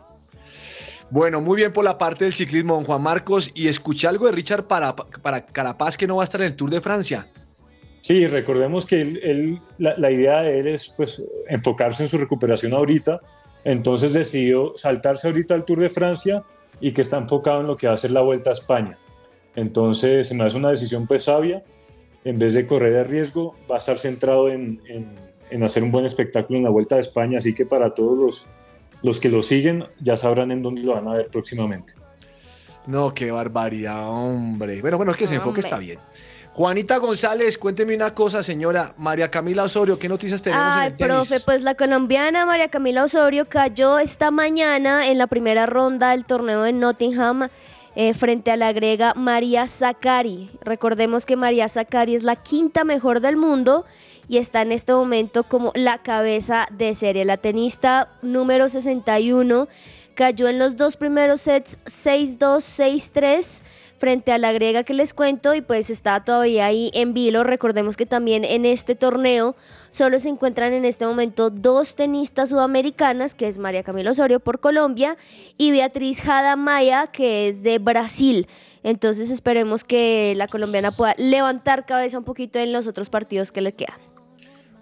[1.11, 3.51] Bueno, muy bien por la parte del ciclismo, don Juan Marcos.
[3.55, 6.57] Y escuché algo de Richard para, para Carapaz que no va a estar en el
[6.57, 7.29] Tour de Francia.
[8.09, 12.17] Sí, recordemos que él, él- la, la idea de él es pues, enfocarse en su
[12.17, 13.21] recuperación ahorita.
[13.65, 16.43] Entonces decidió saltarse ahorita al Tour de Francia
[16.81, 18.97] y que está enfocado en lo que va a ser la Vuelta a España.
[19.57, 21.63] Entonces se me hace una decisión pues sabia.
[22.25, 25.13] En vez de correr de riesgo, va a estar centrado en, en-
[25.51, 27.37] en hacer un buen espectáculo en la Vuelta a España.
[27.37, 28.47] Así que para todos los,
[29.03, 31.93] los que lo siguen ya sabrán en dónde lo van a ver próximamente.
[32.87, 34.81] No, qué barbaridad, hombre.
[34.81, 35.99] Bueno, bueno, es que ese enfoque está bien.
[36.59, 38.93] Juanita González, cuénteme una cosa, señora.
[38.99, 41.15] María Camila Osorio, ¿qué noticias tenemos en Ay, el tenis?
[41.15, 46.25] profe, pues la colombiana María Camila Osorio cayó esta mañana en la primera ronda del
[46.25, 47.49] torneo de Nottingham
[47.95, 50.51] eh, frente a la griega María Zakari.
[50.61, 53.85] Recordemos que María Zakari es la quinta mejor del mundo
[54.29, 57.25] y está en este momento como la cabeza de serie.
[57.25, 59.69] La tenista número 61
[60.17, 63.63] cayó en los dos primeros sets 6-2, 6-3
[63.99, 67.45] frente a la griega que les cuento y pues está todavía ahí en vilo.
[67.45, 69.57] Recordemos que también en este torneo
[69.91, 74.61] solo se encuentran en este momento dos tenistas sudamericanas, que es María Camila Osorio por
[74.61, 75.17] Colombia
[75.57, 78.47] y Beatriz Jada Maya, que es de Brasil.
[78.83, 83.61] Entonces esperemos que la colombiana pueda levantar cabeza un poquito en los otros partidos que
[83.61, 83.99] le quedan.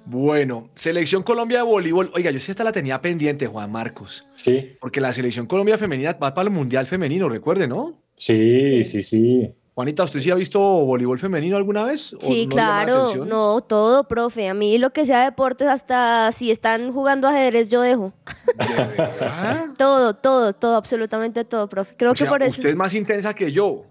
[0.04, 2.12] Bueno, Selección Colombia de voleibol.
[2.14, 4.24] Oiga, yo sí esta la tenía pendiente, Juan Marcos.
[4.36, 4.76] Sí.
[4.80, 8.05] Porque la Selección Colombia femenina va para el Mundial Femenino, recuerde, ¿no?
[8.16, 9.50] Sí, sí, sí.
[9.74, 12.14] Juanita, ¿usted sí ha visto voleibol femenino alguna vez?
[12.14, 14.48] ¿O Sí, no claro, no, todo, profe.
[14.48, 18.14] A mí lo que sea deportes, hasta si están jugando ajedrez, yo dejo.
[19.76, 21.94] todo, todo, todo, absolutamente todo, profe.
[21.96, 22.52] Creo O que sea, por eso.
[22.52, 23.82] Usted es más intensa que yo.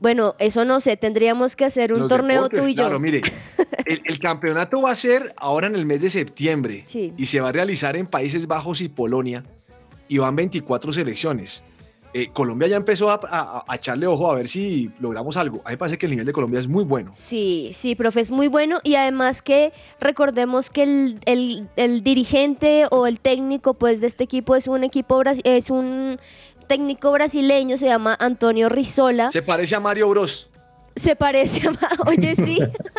[0.00, 2.84] Bueno, eso no sé, tendríamos que hacer un Los torneo deportes, tú y yo.
[2.84, 3.20] Claro, mire,
[3.84, 7.12] el, el campeonato va a ser ahora en el mes de septiembre Sí.
[7.16, 9.42] y se va a realizar en Países Bajos y Polonia
[10.06, 11.64] y van 24 selecciones.
[12.14, 15.58] Eh, Colombia ya empezó a, a- a echarle ojo a ver si logramos algo.
[15.64, 17.10] A mí me parece que el nivel de Colombia es muy bueno.
[17.14, 22.86] Sí, sí, profe, es muy bueno y además que recordemos que el, el- el dirigente
[22.90, 26.18] o el técnico pues de este equipo es un equipo es un
[26.66, 29.30] técnico brasileño, se llama Antonio Rizola.
[29.32, 30.47] Se parece a Mario Bros.
[30.98, 31.72] Se parece a...
[32.08, 32.58] Oye, sí.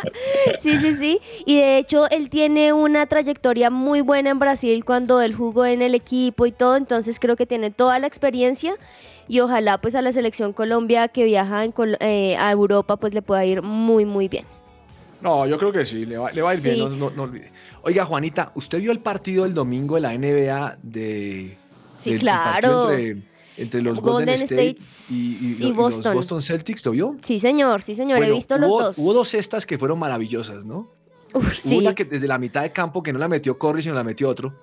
[0.60, 1.20] sí, sí, sí.
[1.46, 5.82] Y de hecho, él tiene una trayectoria muy buena en Brasil cuando él jugó en
[5.82, 6.76] el equipo y todo.
[6.76, 8.76] Entonces creo que tiene toda la experiencia.
[9.28, 13.14] Y ojalá pues a la selección Colombia que viaja en Col- eh, a Europa pues
[13.14, 14.46] le pueda ir muy, muy bien.
[15.22, 16.70] No, yo creo que sí, le va, le va a ir Sí.
[16.72, 17.52] bien, no, no- no olvide.
[17.84, 21.58] Oiga, Juanita, ¿usted vio el partido del domingo de la NBA de...
[21.98, 22.88] Sí, el claro.
[23.62, 26.14] Entre los Golden, Golden State, State y, y- y lo- y los Boston.
[26.16, 27.16] Boston Celtics, ¿lo vio?
[27.24, 28.24] Sí, señor, sí, señor.
[28.24, 28.98] He visto los dos.
[28.98, 30.90] Hubo dos cestas que fueron maravillosas, ¿no?
[31.34, 31.78] Uy, Hubo sí.
[31.78, 34.28] una que desde la mitad de campo que no la metió Curry, sino la metió
[34.30, 34.54] otro.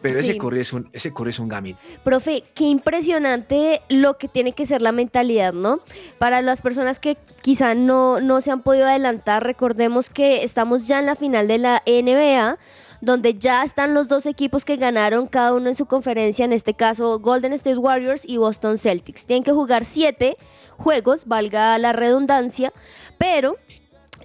[0.00, 0.36] Pero ese.
[0.36, 1.76] Curry es un, ese Curry es un gamín.
[2.02, 5.80] Profe, qué impresionante lo que tiene que ser la mentalidad, ¿no?
[6.18, 10.98] Para las personas que quizá no, no se han podido adelantar, recordemos que estamos ya
[10.98, 12.58] en la final de la NBA,
[13.02, 16.72] donde ya están los dos equipos que ganaron cada uno en su conferencia, en este
[16.72, 19.26] caso Golden State Warriors y Boston Celtics.
[19.26, 20.38] Tienen que jugar siete
[20.78, 22.72] juegos, valga la redundancia,
[23.18, 23.56] pero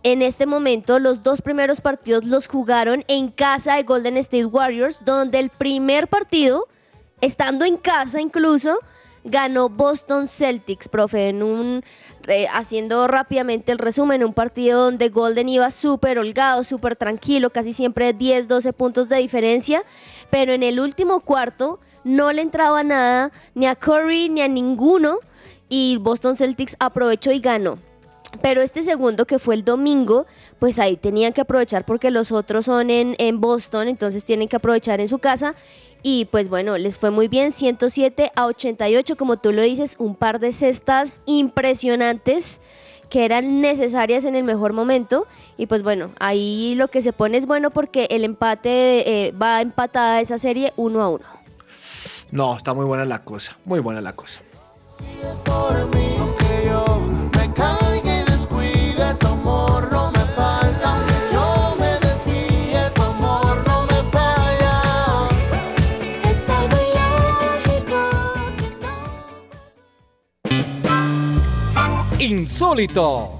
[0.03, 5.03] en este momento, los dos primeros partidos los jugaron en casa de Golden State Warriors,
[5.03, 6.67] donde el primer partido,
[7.19, 8.77] estando en casa incluso,
[9.23, 11.83] ganó Boston Celtics, profe, en un,
[12.53, 18.13] haciendo rápidamente el resumen, un partido donde Golden iba súper holgado, súper tranquilo, casi siempre
[18.13, 19.83] 10, 12 puntos de diferencia,
[20.29, 25.19] pero en el último cuarto no le entraba nada, ni a Curry, ni a ninguno,
[25.69, 27.79] y Boston Celtics aprovechó y ganó.
[28.41, 30.25] Pero este segundo, que fue el domingo,
[30.59, 34.57] pues ahí tenían que aprovechar porque los otros son en, en Boston, entonces tienen que
[34.57, 35.55] aprovechar en su casa.
[36.03, 40.15] Y pues bueno, les fue muy bien, 107 a 88, como tú lo dices, un
[40.15, 42.61] par de cestas impresionantes
[43.09, 45.27] que eran necesarias en el mejor momento.
[45.57, 49.61] Y pues bueno, ahí lo que se pone es bueno porque el empate eh, va
[49.61, 51.25] empatada esa serie uno a uno.
[52.31, 54.41] No, está muy buena la cosa, muy buena la cosa.
[54.97, 55.57] Caiga
[55.97, 56.27] y no me falta.
[56.27, 56.85] Aunque yo
[59.07, 59.56] me tu amor
[72.27, 73.33] insólito.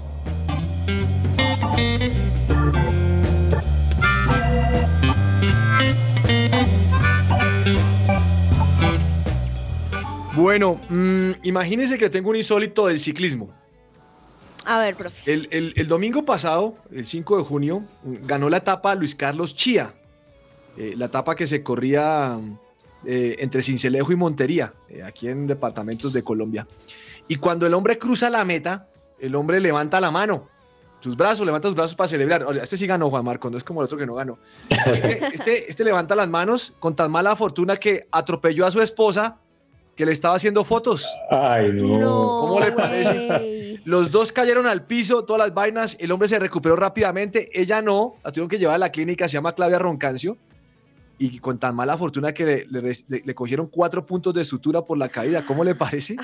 [10.34, 13.50] Bueno, mm, imagínense que tengo un insólito del ciclismo.
[14.64, 15.30] A ver, profe.
[15.32, 19.54] El, el- el domingo pasado, el 5 de junio, mm, ganó la etapa Luis Carlos
[19.56, 19.94] Chía.
[20.76, 22.38] Eh, la etapa que se corría
[23.04, 26.66] eh, entre Cincelejo y Montería, eh, aquí en departamentos de Colombia.
[27.28, 28.88] Y cuando el hombre cruza la meta,
[29.20, 30.48] el hombre levanta la mano,
[31.00, 32.44] sus brazos, levanta sus brazos para celebrar.
[32.60, 34.38] Este sí ganó, Juan Marco, no es como el otro que no ganó.
[34.68, 39.38] Este, este- este levanta las manos con tan mala fortuna que atropelló a su esposa
[39.94, 41.06] que le estaba haciendo fotos.
[41.30, 41.98] Ay, no.
[42.40, 43.80] ¿Cómo le parece?
[43.84, 45.96] Los dos cayeron al piso, todas las vainas.
[46.00, 47.48] El hombre se recuperó rápidamente.
[47.52, 50.36] Ella no, la tuvieron que llevar a la clínica, se llama Claudia Roncancio.
[51.20, 54.84] Y con tan mala fortuna que le, le- le- le cogieron cuatro puntos de sutura
[54.84, 55.44] por la caída.
[55.44, 56.16] ¿Cómo le parece?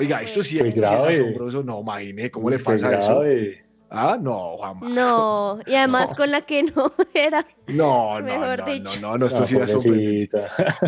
[0.00, 1.62] Oiga, esto sí, sí es asombroso.
[1.62, 3.18] No, imagine, ¿cómo le pasa eso?
[3.20, 3.64] grave.
[3.90, 4.80] Ah, no, Juan.
[4.80, 7.46] Mar- No, y además con la que no era.
[7.66, 9.00] No, no, Mejor no, dicho.
[9.00, 10.38] no, no, no, esto Ah, sí es sorprendente.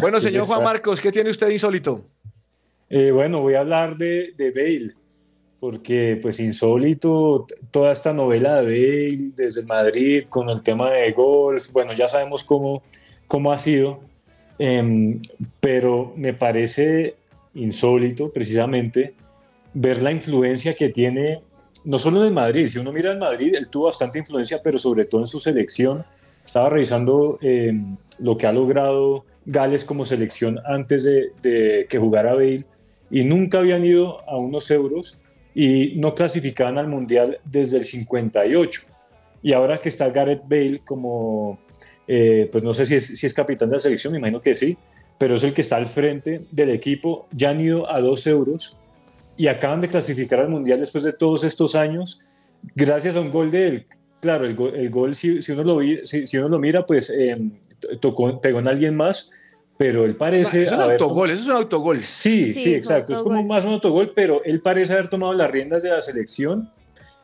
[0.01, 0.64] Bueno, señor Juan.
[0.64, 2.07] Marcos, ¿qué tiene usted insólito?
[2.89, 4.95] Eh, bueno, voy a hablar de, de Bale,
[5.61, 11.70] porque pues insólito toda esta novela de Bale desde Madrid con el tema de golf,
[11.72, 12.82] bueno, ya sabemos cómo,
[13.26, 14.00] cómo ha sido,
[14.58, 15.20] em,
[15.61, 17.16] pero me parece
[17.54, 19.12] insólito precisamente
[19.74, 21.42] ver la influencia que tiene,
[21.84, 25.04] no solo en Madrid, si uno mira el Madrid, él tuvo bastante influencia, pero sobre
[25.04, 26.04] todo en su selección.
[26.44, 32.34] Estaba revisando em, lo que ha logrado Gales como selección antes de, de que jugara
[32.34, 32.64] Bale
[33.11, 35.18] y nunca habían ido a unos euros
[35.55, 38.82] y no clasificaban al Mundial desde el 58.
[39.42, 41.59] Y ahora que está Gareth Bale como,
[42.07, 44.55] eh, pues no sé si es, si es capitán de la selección, me imagino que
[44.55, 44.76] sí,
[45.18, 48.76] pero es el que está al frente del equipo, ya han ido a dos euros
[49.36, 52.20] y acaban de clasificar al Mundial después de todos estos años,
[52.74, 53.86] gracias a un gol de él.
[54.20, 56.84] Claro, el, gol, el gol, si, si uno lo vi- si, si uno lo mira,
[56.84, 57.38] pues eh,
[58.01, 59.30] tocó, pegó en alguien más,
[59.81, 60.64] pero él parece...
[60.64, 62.03] Es un haber- autogol, eso es un autogol.
[62.03, 63.14] Sí, Sí, sí, exacto.
[63.14, 66.70] Es como más un autogol, pero él parece haber tomado las riendas de la selección.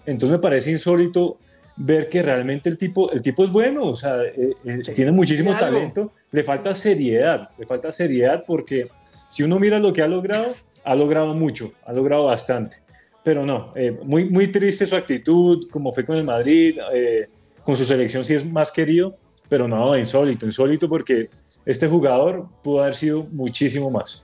[0.07, 1.37] Entonces me parece insólito
[1.77, 5.55] ver que realmente el tipo, el tipo es bueno, o sea, eh, eh, tiene muchísimo
[5.55, 6.13] talento.
[6.31, 8.89] Le falta seriedad, le falta seriedad porque
[9.29, 12.79] si uno mira lo que ha logrado, ha logrado mucho, ha logrado bastante.
[13.23, 17.29] Pero no, eh, muy, muy triste su actitud, como fue con el Madrid, eh,
[17.63, 19.15] con su selección sí es más querido,
[19.47, 21.29] pero no, insólito, insólito porque
[21.67, 24.23] este jugador pudo haber sido muchísimo más.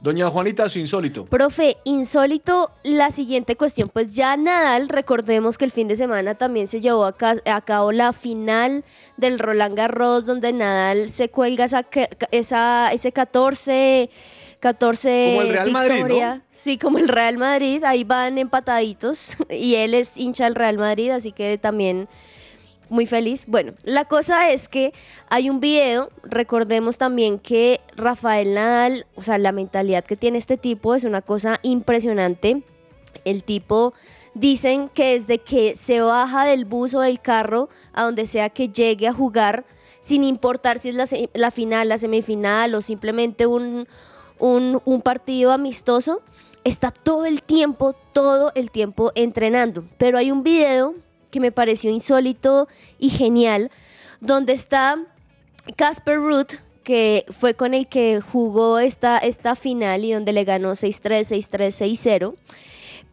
[0.00, 1.26] Doña Juanita, su insólito.
[1.26, 3.88] Profe, insólito la siguiente cuestión.
[3.88, 7.60] Pues ya Nadal, recordemos que el fin de semana también se llevó a, ca- a
[7.60, 8.84] cabo la final
[9.16, 11.86] del Roland Garros, donde Nadal se cuelga esa,
[12.32, 14.10] esa, ese 14,
[14.58, 16.34] 14 Como el Real Madrid, victoria.
[16.36, 16.42] ¿no?
[16.50, 19.36] Sí, como el Real Madrid, ahí van empataditos.
[19.50, 22.08] Y él es hincha del Real Madrid, así que también
[22.92, 23.46] muy feliz.
[23.48, 24.92] Bueno, la cosa es que
[25.28, 30.58] hay un video, recordemos también que Rafael Nadal, o sea, la mentalidad que tiene este
[30.58, 32.62] tipo es una cosa impresionante.
[33.24, 33.94] El tipo
[34.34, 38.68] dicen que desde que se baja del bus o del carro a donde sea que
[38.68, 39.64] llegue a jugar,
[40.00, 43.86] sin importar si es la, la final, la semifinal o simplemente un,
[44.38, 46.20] un, un partido amistoso,
[46.64, 49.84] está todo el tiempo, todo el tiempo entrenando.
[49.98, 50.94] Pero hay un video
[51.32, 52.68] que me pareció insólito
[53.00, 53.72] y genial,
[54.20, 55.04] donde está
[55.74, 60.72] Casper Ruth, que fue con el que jugó esta, esta final y donde le ganó
[60.72, 62.34] 6-3, 6-3, 6-0.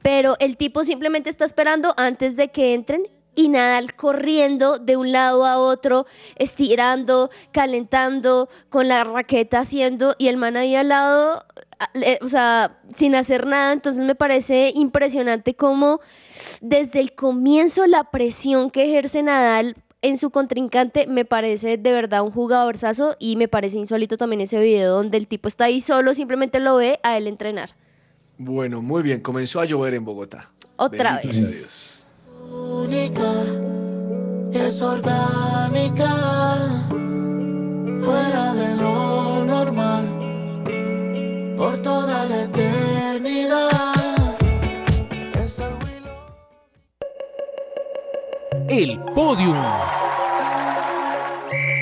[0.03, 5.11] Pero el tipo simplemente está esperando antes de que entren y Nadal corriendo de un
[5.11, 6.05] lado a otro,
[6.35, 11.45] estirando, calentando, con la raqueta haciendo y el man ahí al lado,
[12.21, 13.73] o sea, sin hacer nada.
[13.73, 15.99] Entonces me parece impresionante cómo
[16.61, 22.23] desde el comienzo la presión que ejerce Nadal en su contrincante me parece de verdad
[22.23, 26.13] un jugadorzazo y me parece insólito también ese video donde el tipo está ahí solo,
[26.13, 27.75] simplemente lo ve a él entrenar.
[28.37, 30.51] Bueno, muy bien, comenzó a llover en Bogotá.
[30.77, 32.07] Otra Bendito vez.
[32.49, 33.33] única,
[34.53, 36.15] es orgánica,
[37.99, 38.88] fuera de lo
[41.59, 43.69] por toda la eternidad.
[48.69, 49.57] El podium.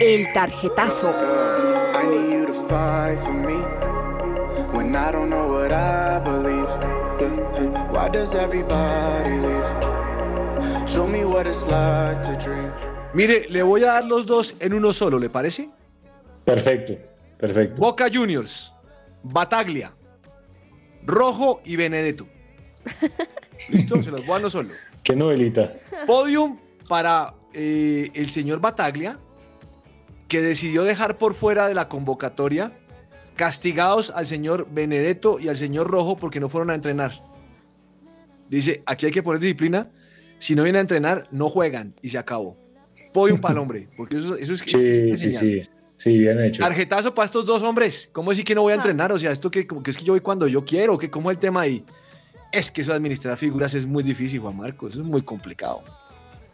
[0.01, 1.13] El tarjetazo.
[1.93, 3.53] I need you to fight for me
[4.73, 6.69] when I don't know what I believe.
[7.19, 10.87] Yeah, hey, Why does everybody leave?
[10.87, 12.71] Show me what it's like to dream.
[13.13, 15.69] Mire, le voy a dar los dos en uno solo, ¿le parece?
[16.45, 16.97] Perfecto,
[17.37, 17.79] perfecto.
[23.69, 24.01] ¿Listo?
[24.03, 24.69] Se los voy a no solo.
[25.03, 25.73] Qué novelita.
[26.05, 29.19] Podium para eh, el señor Bataglia,
[30.27, 32.73] que decidió dejar por fuera de la convocatoria
[33.35, 37.13] castigados al señor Benedetto y al señor Rojo porque no fueron a entrenar.
[38.49, 39.89] Dice, aquí hay que poner disciplina.
[40.39, 42.57] Si no vienen a entrenar, no juegan y se acabó.
[43.13, 44.69] Podium para el hombre, porque eso, eso es que...
[44.69, 45.61] Sí, es sí, sí.
[45.97, 46.61] Sí, bien hecho.
[46.63, 48.09] Tarjetazo para estos dos hombres.
[48.13, 49.11] ¿Cómo decir que no voy a entrenar?
[49.11, 51.29] O sea, esto que, como que es que yo voy cuando yo quiero, que cómo
[51.31, 51.83] es el tema ahí.
[52.51, 54.91] Es que eso de administrar figuras es muy difícil, Juan Marcos.
[54.91, 55.81] Eso es muy complicado.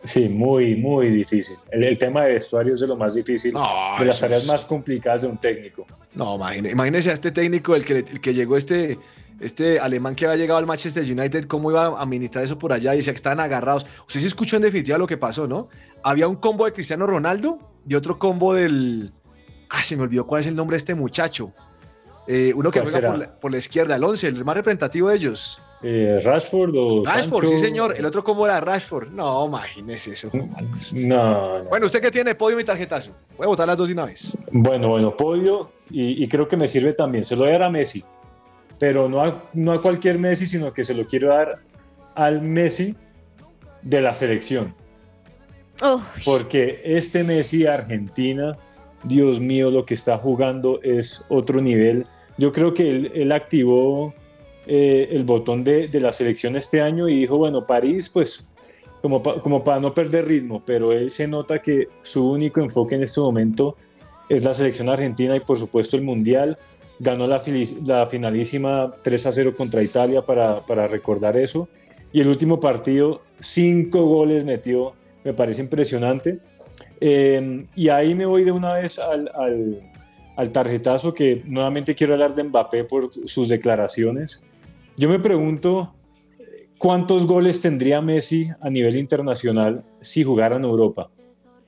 [0.04, 1.56] Sí, muy, muy difícil.
[1.72, 3.66] El, el tema de vestuario es de lo más difícil, No,
[4.00, 5.86] de las tareas es- más complicadas de un técnico.
[6.16, 9.00] No, imagine- imagínese a este técnico, el que, el que llegó, este,
[9.40, 12.94] este alemán que había llegado al Manchester United, cómo iba a administrar eso por allá
[12.94, 13.86] y decía que estaban agarrados.
[14.08, 15.68] Usted sí escuchó en definitiva lo que pasó, ¿no?
[16.04, 19.12] Había un combo de Cristiano Ronaldo y otro combo del.
[19.74, 21.52] Ah, se me olvidó cuál es el nombre de este muchacho.
[22.28, 25.10] Eh, uno que ¿Cuál juega por la, por la izquierda, el 11, el más representativo
[25.10, 25.60] de ellos.
[25.82, 27.58] Eh, Rashford o Rashford, Sancho?
[27.58, 27.96] sí, señor.
[27.98, 29.10] El otro combo era Rashford.
[29.10, 30.30] No, imagínese eso.
[30.32, 30.48] No,
[30.94, 31.64] no.
[31.66, 32.36] Bueno, ¿usted qué tiene?
[32.36, 33.12] Podio y tarjetazo.
[33.36, 34.32] Voy a votar las dos de una vez.
[34.52, 37.26] Bueno, bueno, podio y, y creo que me sirve también.
[37.26, 38.04] Se lo voy a dar a Messi,
[38.78, 41.60] pero no a, no a cualquier Messi, sino que se lo quiero dar
[42.16, 42.96] al Messi
[43.82, 44.74] de la selección.
[46.24, 48.56] Porque este Messi Argentina,
[49.04, 52.06] Dios mío, lo que está jugando es otro nivel.
[52.38, 54.14] Yo creo que él, él activó
[54.66, 58.46] eh, el botón de, la selección este año y dijo, bueno, París, pues
[59.02, 62.96] como, pa- como para no perder ritmo, pero él se nota que su único enfoque
[62.96, 63.76] en este momento
[64.30, 66.58] es la selección argentina y por supuesto el Mundial.
[67.00, 67.40] Ganó la
[68.06, 71.68] finalísima 3 a 0 contra Italia para, para recordar eso.
[72.14, 74.94] Y el último partido, cinco goles metió,
[75.24, 76.40] me parece impresionante.
[77.06, 79.82] Eh, y ahí me voy de una vez al, al,
[80.38, 84.42] al tarjetazo que nuevamente quiero hablar de Mbappé por sus declaraciones.
[84.96, 85.94] Yo me pregunto
[86.78, 91.10] cuántos goles tendría Messi a nivel internacional si jugara en Europa.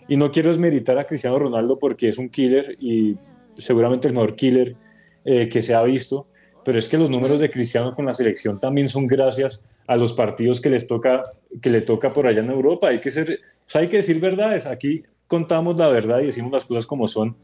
[0.07, 3.17] Y no quiero desmeritar a Cristiano Ronaldo porque es un killer y
[3.57, 4.77] seguramente el mejor killer
[5.25, 6.27] eh, que se ha visto,
[6.63, 10.13] pero es que los números de Cristiano con la selección también son gracias a los
[10.13, 11.25] partidos que les toca
[11.61, 12.87] que le toca por allá en Europa.
[12.87, 14.65] Hay que ser, o sea, hay que decir verdades.
[14.65, 17.35] Aquí contamos la verdad y decimos las cosas como son.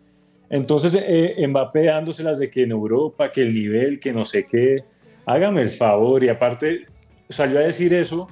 [0.49, 4.83] Entonces, eh, Mbappé dándoselas de que en Europa, que el nivel, que no sé qué,
[5.25, 6.23] hágame el favor.
[6.23, 6.85] Y aparte,
[7.29, 8.27] salió a decir eso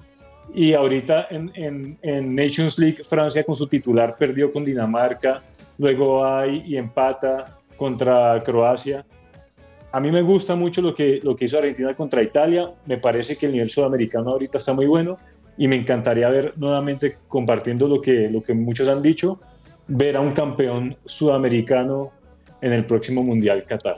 [0.53, 5.41] y ahorita en, en- en Nations League Francia con su titular perdió con Dinamarca,
[5.77, 9.05] luego va y empata contra Croacia.
[9.91, 13.37] A mí me gusta mucho lo que, lo que hizo Argentina contra Italia, me parece
[13.37, 15.17] que el nivel sudamericano ahorita está muy bueno
[15.59, 19.39] y me encantaría ver nuevamente compartiendo lo que, lo que muchos han dicho,
[19.87, 22.11] ver a un campeón sudamericano
[22.61, 23.95] en el próximo Mundial Qatar.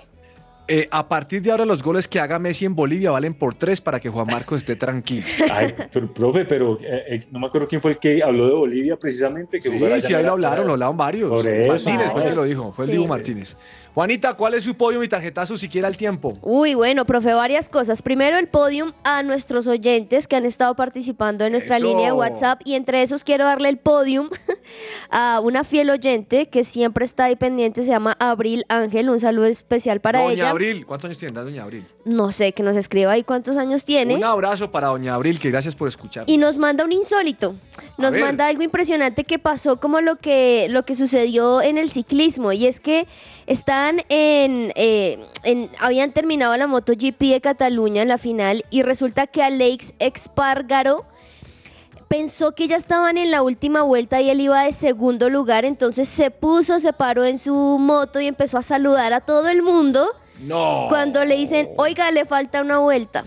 [0.68, 3.82] Eh, a partir de ahora, los goles que haga Messi en Bolivia valen por tres
[3.82, 5.26] para que Juan Marcos esté tranquilo.
[5.52, 8.54] Ay, pero, profe, pero eh, eh, no me acuerdo quién fue el que habló de
[8.54, 9.60] Bolivia precisamente.
[9.60, 11.30] Que Sí, sí, ahí lo hablaron, lo hablaron varios.
[11.30, 12.48] Por eso, Martínez fue el que lo varios.
[12.48, 12.98] dijo, fue el Sí.
[12.98, 13.58] Dibu Martínez.
[13.94, 16.38] Juanita, ¿cuál es su podio y tarjetazo siquiera el tiempo?
[16.42, 18.02] Uy, bueno, profe, varias cosas.
[18.02, 21.88] Primero el podium a nuestros oyentes que han estado participando en nuestra Eso.
[21.88, 24.30] línea de WhatsApp y entre esos quiero darle el podium
[25.10, 29.48] a una fiel oyente que siempre está ahí pendiente, se llama Abril Ángel, un saludo
[29.48, 30.50] especial para Doña ella.
[30.52, 31.86] Abril, ¿cuántos años tiene Doña Abril?
[32.06, 34.16] No sé, que nos escriba ahí cuántos años tiene.
[34.16, 36.24] Un abrazo para Doña Abril, que gracias por escuchar.
[36.28, 37.56] Y nos manda un insólito.
[37.98, 42.52] Nos manda algo impresionante que pasó como lo que, lo que sucedió en el ciclismo.
[42.52, 43.08] Y es que
[43.90, 48.64] en, eh, en- Habían terminado la MotoGP de Cataluña en la final.
[48.70, 51.06] Y resulta que Alex Espargaro
[52.08, 55.64] pensó que ya estaban en la última vuelta y él iba de segundo lugar.
[55.66, 59.62] Entonces se puso, se paró en su moto y empezó a saludar a todo el
[59.62, 60.10] mundo.
[60.42, 60.88] No.
[60.90, 63.26] Cuando le dicen, oiga, le falta una vuelta.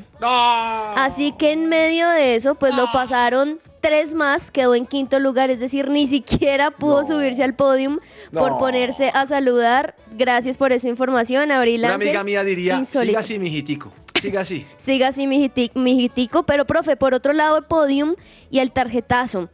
[0.97, 5.51] Así que en medio de eso, pues lo pasaron tres más, quedó en quinto lugar,
[5.51, 7.99] es decir, ni siquiera pudo subirse al podium
[8.33, 9.95] por ponerse a saludar.
[10.17, 12.09] Gracias por esa información, Abril Una Ángel.
[12.09, 13.11] amiga mía diría, Insólito.
[13.11, 14.65] siga así, mijitico, siga así.
[14.79, 16.45] Siga así, mijiti- mijitico.
[16.45, 18.15] Pero, profe, por otro lado, el podium
[18.51, 19.51] y el tarjetazo.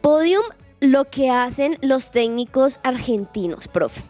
[0.00, 0.44] Podium,
[0.80, 4.02] lo que hacen los técnicos argentinos, profe.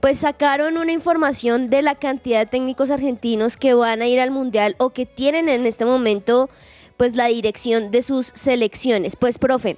[0.00, 4.32] Pues sacaron una información de la cantidad de técnicos argentinos que van a ir al
[4.32, 6.48] Mundial o que tienen en este momento,
[6.96, 9.16] pues, la dirección de sus selecciones.
[9.16, 9.76] Pues, profe,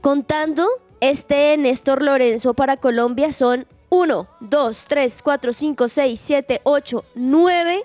[0.00, 0.66] contando
[1.00, 7.84] este Néstor Lorenzo para Colombia son 1, 2, 3, 4, 5, 6, 7, 8, 9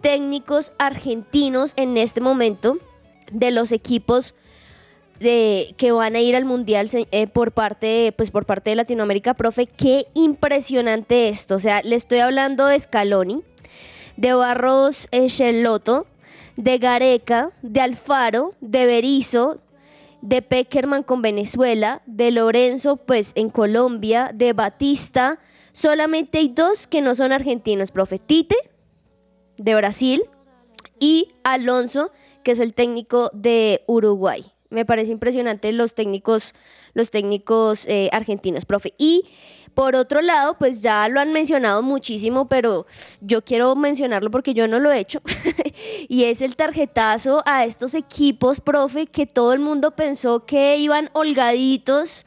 [0.00, 2.78] técnicos argentinos en este momento
[3.32, 4.34] de los equipos
[5.20, 9.34] de, que van a ir al mundial eh, por parte pues por parte de Latinoamérica,
[9.34, 11.54] profe, qué impresionante esto.
[11.54, 13.42] O sea, le estoy hablando de Scaloni,
[14.16, 16.06] de Barros Echeloto,
[16.56, 19.60] de Gareca, de Alfaro, de Berizo,
[20.20, 25.38] de Peckerman con Venezuela, de Lorenzo pues en Colombia, de Batista.
[25.72, 28.18] Solamente hay dos que no son argentinos, profe.
[28.18, 28.56] Tite,
[29.56, 30.22] de Brasil,
[30.98, 32.10] y Alonso,
[32.42, 34.44] que es el técnico de Uruguay.
[34.70, 36.54] Me parece impresionante los técnicos,
[36.94, 38.94] los técnicos eh, argentinos, profe.
[38.98, 39.24] Y
[39.74, 42.86] por otro lado, pues ya lo han mencionado muchísimo, pero
[43.20, 45.20] yo quiero mencionarlo porque yo no lo he hecho.
[46.08, 51.10] y es el tarjetazo a estos equipos, profe, que todo el mundo pensó que iban
[51.12, 52.26] holgaditos.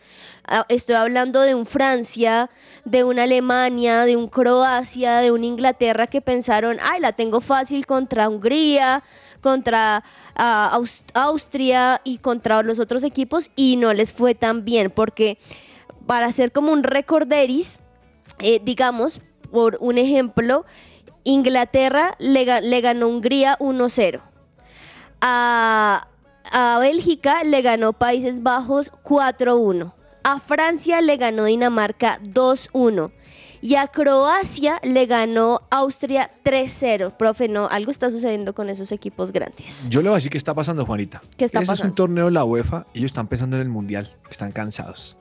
[0.49, 2.49] Ah, Estoy hablando de un Francia,
[2.85, 7.85] de una Alemania, de un Croacia, de un Inglaterra que pensaron, ay, la tengo fácil
[7.85, 9.03] contra Hungría,
[9.41, 10.03] contra
[10.35, 15.37] ah, Aus- Austria y contra los otros equipos y no les fue tan bien porque
[16.07, 17.79] para hacer como un recorderis,
[18.39, 20.65] eh, digamos, por un ejemplo,
[21.23, 24.21] Inglaterra le, le ganó Hungría 1-0.
[25.21, 26.07] A,
[26.51, 29.93] a Bélgica le ganó Países Bajos 4-1.
[30.23, 33.11] A Francia le ganó Dinamarca 2-1.
[33.59, 37.17] Y a Croacia le ganó Austria 3-0.
[37.17, 39.89] Profe, no, algo está sucediendo con esos equipos grandes.
[39.89, 41.21] Yo le voy a decir qué está pasando, Juanita.
[41.37, 41.91] ¿Qué está Ese es pasando?
[41.91, 44.15] un torneo de la UEFA y ellos están pensando en el Mundial.
[44.29, 45.17] Están cansados.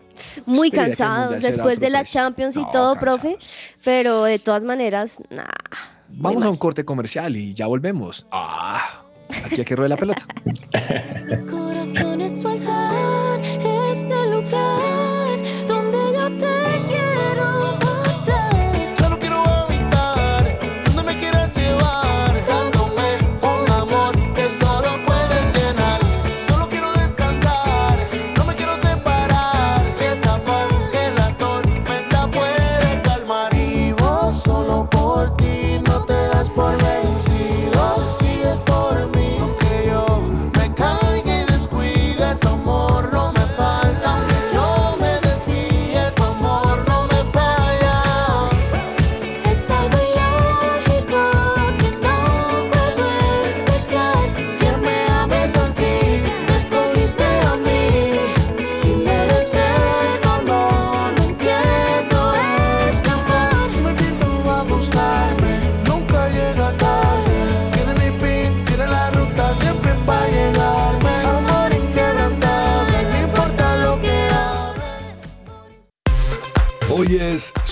[0.47, 2.05] Muy cansados después de la.
[2.05, 3.21] Champions y No, todo, cansados.
[3.21, 3.39] profe.
[3.85, 5.45] Pero de todas maneras, nah.
[6.09, 8.27] Vamos a un corte comercial y ya volvemos.
[8.31, 9.03] Ah,
[9.45, 10.25] aquí a que ruede la pelota.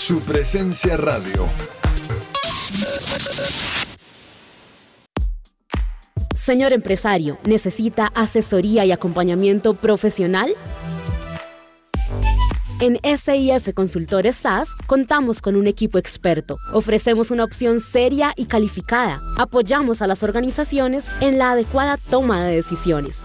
[0.04, 1.46] su presencia radio.
[6.34, 10.52] Señor empresario, ¿necesita asesoría y acompañamiento profesional?
[12.80, 16.58] En SIF Consultores SAS contamos con un equipo experto.
[16.74, 19.22] Ofrecemos una opción seria y calificada.
[19.38, 23.24] Apoyamos a las organizaciones en la adecuada toma de decisiones.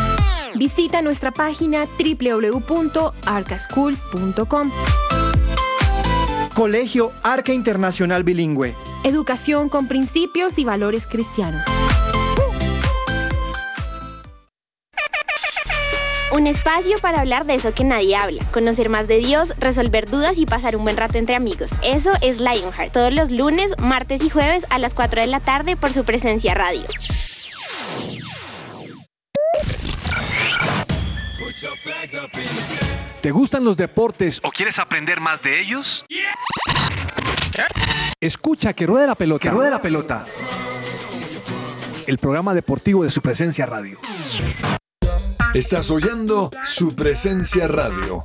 [0.55, 4.71] Visita nuestra página www.arcaschool.com.
[6.55, 8.75] Colegio Arca Internacional Bilingüe.
[9.03, 11.63] Educación con principios y valores cristianos.
[16.33, 20.37] Un espacio para hablar de eso que nadie habla, conocer más de Dios, resolver dudas
[20.37, 21.69] y pasar un buen rato entre amigos.
[21.83, 25.75] Eso es Lionheart, todos los lunes, martes y jueves a las 4 de la tarde
[25.75, 26.85] por su presencia radio.
[33.21, 36.05] ¿Te gustan los deportes o quieres aprender más de ellos?
[38.19, 39.43] Escucha que ruede la pelota.
[39.43, 40.25] Que ruede la pelota.
[42.07, 43.99] El programa deportivo de su presencia radio.
[45.53, 48.23] Estás oyendo su presencia radio.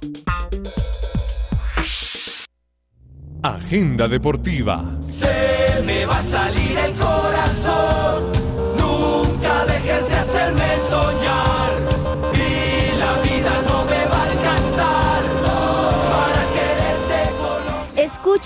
[3.42, 4.84] Agenda deportiva.
[5.04, 6.22] Se me va a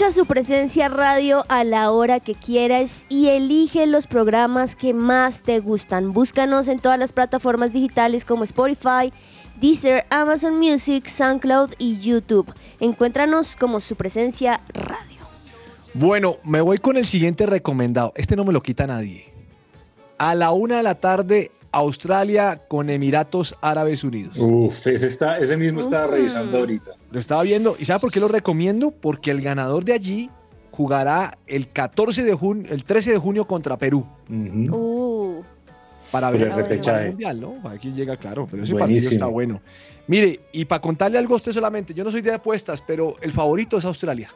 [0.01, 5.43] Escucha su presencia radio a la hora que quieras y elige los programas que más
[5.43, 6.15] te gustan.
[6.15, 9.13] Búscanos en todas las plataformas digitales como Spotify,
[9.61, 12.51] Deezer, Amazon Music, SoundCloud y YouTube.
[12.81, 15.21] Encuéntranos como su presencia radio.
[15.93, 18.15] Bueno, me voy con el siguiente recomendado.
[18.17, 19.31] Este no me lo quita nadie.
[20.17, 24.37] A la una de la tarde, Australia con Emiratos Árabes Unidos.
[24.39, 26.93] Uf, ese, está, ese mismo estaba revisando ahorita.
[27.11, 27.77] Lo estaba viendo.
[27.79, 28.91] ¿Y sabe por qué lo recomiendo?
[28.91, 30.31] Porque el ganador de allí
[30.73, 34.07] jugará el 14 de junio, el 13 de junio contra Perú.
[34.29, 35.43] Uh,
[36.11, 37.03] Para ver el para repechaje.
[37.05, 37.69] el mundial, ¿no?
[37.69, 38.79] Aquí llega claro, pero ese Buenísimo.
[38.79, 39.61] partido está bueno.
[40.07, 43.33] Mire, y para contarle algo a usted solamente, yo no soy de apuestas, pero el
[43.33, 44.31] favorito es Australia.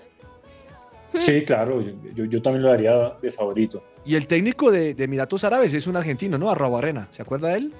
[1.20, 3.82] Sí, claro, yo, yo- yo también lo daría de favorito.
[4.04, 6.50] Y el técnico de, de Emiratos Árabes es un argentino, ¿no?
[6.50, 7.08] Arrobarrena.
[7.12, 7.72] ¿Se acuerda de él?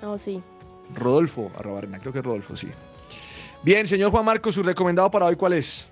[0.00, 0.40] no, sí.
[0.94, 2.68] Rodolfo Arrobarrena, creo que es Rodolfo, sí.
[3.62, 5.88] Bien, señor Juan Marcos, su recomendado para hoy, ¿cuál es?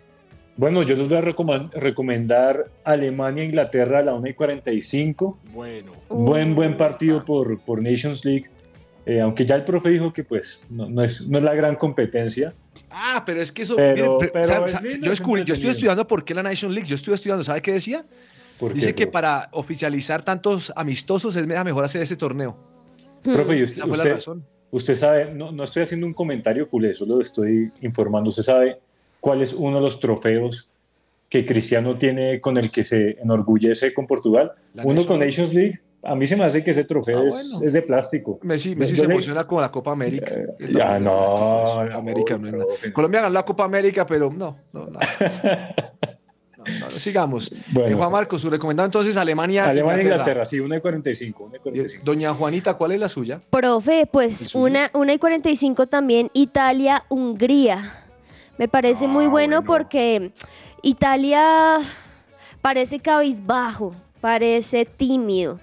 [0.57, 5.39] Bueno, yo les voy a recomendar Alemania-Inglaterra a la 1 y 45.
[5.53, 5.93] Bueno.
[6.09, 8.51] Buen, buen partido por, por Nations League.
[9.07, 11.77] Eh, aunque ya el profe dijo que pues no, no es, no es la gran
[11.77, 12.53] competencia.
[12.91, 13.76] Ah, pero es que eso.
[13.76, 15.70] Pero- mire, pero ¿sabe- es sabe- lindo, yo, es escu- yo estuve entretenido.
[15.70, 16.88] estudiando por qué la Nation League.
[16.88, 18.05] Yo estuve estudiando, ¿sabe qué decía?
[18.59, 19.12] ¿Por Dice qué, que profe?
[19.12, 22.57] para oficializar tantos amistosos es mejor hacer ese torneo.
[23.22, 24.47] Profe, y Esa usted, la usted- razón.
[24.70, 28.28] usted sabe, no, no estoy haciendo un comentario culé, solo estoy informando.
[28.30, 28.78] ¿Usted sabe
[29.20, 30.72] cuál es uno de los trofeos
[31.28, 34.53] que Cristiano tiene con el que se enorgullece con Portugal?
[34.74, 35.30] La Uno con League.
[35.32, 35.80] Nations League.
[36.03, 37.66] A mí se me hace que ese trofeo Ah, es, bueno.
[37.66, 38.38] es de plástico.
[38.42, 40.34] Messi, Messi se le- emociona con la Copa América.
[40.59, 42.64] Es ya, no, es que no, América no es nada.
[42.66, 42.92] profe.
[42.92, 45.01] Colombia ganó la Copa América, pero no, no, nada.
[46.61, 47.51] No, no, no, sigamos.
[47.72, 47.88] Bueno.
[47.88, 49.64] Eh, Juan Marcos, su recomendado entonces Alemania.
[49.66, 51.44] Alemania, Inglaterra, sí, 1 y 45.
[51.44, 52.05] 1 y 45.
[52.05, 53.40] Doña Juanita, ¿cuál es la suya?
[53.48, 58.05] Profe, pues una, una y 45 también Italia, Hungría.
[58.59, 60.32] Me parece muy bueno, porque
[60.82, 61.78] Italia
[62.61, 65.59] parece cabizbajo, parece tímido,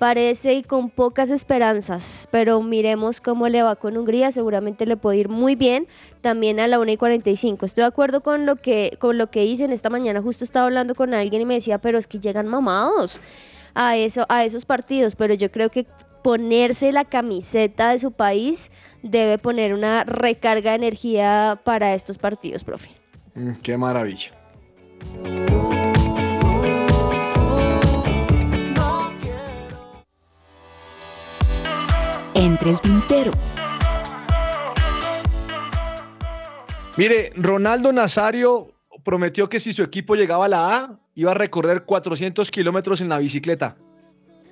[0.00, 5.28] parece con pocas esperanzas, pero miremos cómo le va con Hungría, seguramente le puede ir
[5.28, 5.86] muy bien
[6.22, 7.66] también a la 1 y 45.
[7.66, 10.94] Estoy de acuerdo con lo que con lo que dicen esta mañana, justo estaba hablando
[10.94, 13.20] con alguien y me decía, pero es que llegan mamados
[13.74, 15.86] a eso a esos partidos, pero yo creo que
[16.22, 18.72] ponerse la camiseta de su país
[19.02, 22.90] debe poner una recarga de energía para estos partidos, profe.
[23.34, 24.30] Mm, qué maravilla.
[32.34, 33.32] Entre el tintero.
[36.96, 38.72] Mire, Ronaldo Nazario
[39.04, 43.08] prometió que si su equipo llegaba a la A, iba a recorrer 400 kilómetros en
[43.08, 43.76] la bicicleta.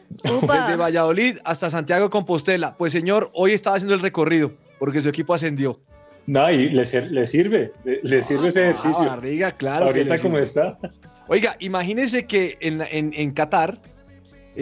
[0.09, 2.77] Desde Valladolid hasta Santiago de Compostela.
[2.77, 5.81] Pues señor, hoy estaba haciendo el recorrido porque su equipo ascendió.
[6.27, 9.05] No, y le, sirve, le, le sirve ese ejercicio.
[9.05, 9.87] Ah, barriga, claro.
[9.87, 10.79] Ahorita como está.
[11.27, 13.79] Oiga, imagínense que en, en, en Qatar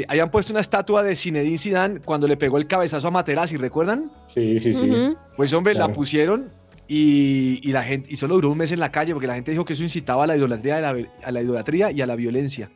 [0.00, 3.56] eh, hayan puesto una estatua de Zinedine Zidane cuando le pegó el cabezazo a Materazzi,
[3.56, 4.10] ¿recuerdan?
[4.26, 4.90] Sí, sí, sí.
[5.36, 6.50] Pues hombre, la pusieron
[6.88, 9.50] y, y la gente y solo duró un mes en la calle porque la gente
[9.50, 12.14] dijo que eso incitaba a la idolatría, a la, a la idolatría y a la
[12.16, 12.70] violencia.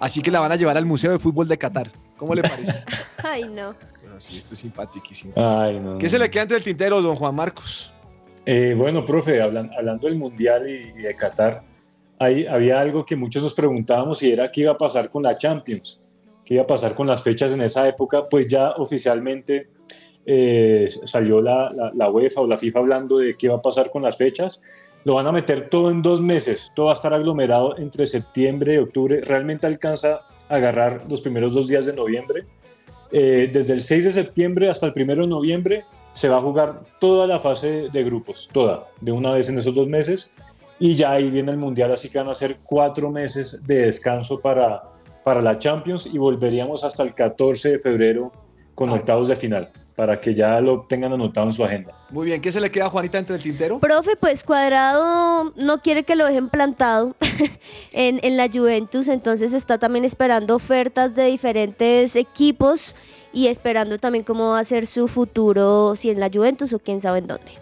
[0.00, 1.90] Así que la van a llevar al Museo de Fútbol de Qatar.
[2.16, 2.74] ¿Cómo le parece?
[3.22, 3.74] Ay, no.
[4.14, 5.32] Así, esto es simpaticísimo.
[5.36, 5.98] Ay, no.
[5.98, 7.92] ¿Qué se le queda entre el tintero, don Juan Marcos?
[8.44, 11.62] Eh, bueno, profe, hablan- hablando del Mundial y, y de Qatar,
[12.18, 15.36] hay- había algo que muchos nos preguntábamos y era qué iba a pasar con la
[15.38, 16.00] Champions,
[16.44, 19.68] qué iba a pasar con las fechas en esa época, pues ya oficialmente
[20.26, 23.90] eh, salió la, la- la UEFA o la FIFA hablando de qué va a pasar
[23.90, 24.60] con las fechas.
[25.04, 28.74] Lo van a meter todo en dos meses, todo va a estar aglomerado entre septiembre
[28.74, 32.44] y octubre, realmente alcanza a agarrar los primeros dos días de noviembre.
[33.12, 35.84] Eh, desde el 6 de septiembre hasta el 1 de noviembre
[36.14, 39.74] se va a jugar toda la fase de grupos, toda, de una vez en esos
[39.74, 40.32] dos meses.
[40.80, 44.40] Y ya ahí viene el Mundial, así que van a ser cuatro meses de descanso
[44.40, 44.82] para,
[45.24, 48.30] para la Champions y volveríamos hasta el 14 de febrero
[48.74, 51.94] con octavos de final, para que ya lo tengan anotado en su agenda.
[52.10, 53.78] Muy bien, ¿qué se le queda a Juanita entre el tintero?
[53.78, 57.16] Profe, pues Cuadrado no quiere que lo dejen plantado
[57.92, 62.94] en, en la Juventus, entonces está también esperando ofertas de diferentes equipos
[63.32, 67.00] y esperando también cómo va a ser su futuro, si en la Juventus o quién
[67.00, 67.52] sabe en dónde.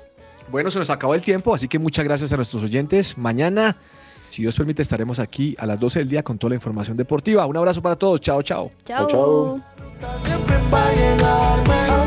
[0.51, 3.17] Bueno, se nos acabó el tiempo, así que muchas gracias a nuestros oyentes.
[3.17, 3.79] Mañana,
[4.33, 7.45] si Dios permite, estaremos aquí a las 12 del día con toda la información deportiva.
[7.45, 8.19] Un abrazo para todos.
[8.19, 8.71] Chao, chao.
[8.83, 9.61] Chao, chao.
[11.61, 12.02] chao.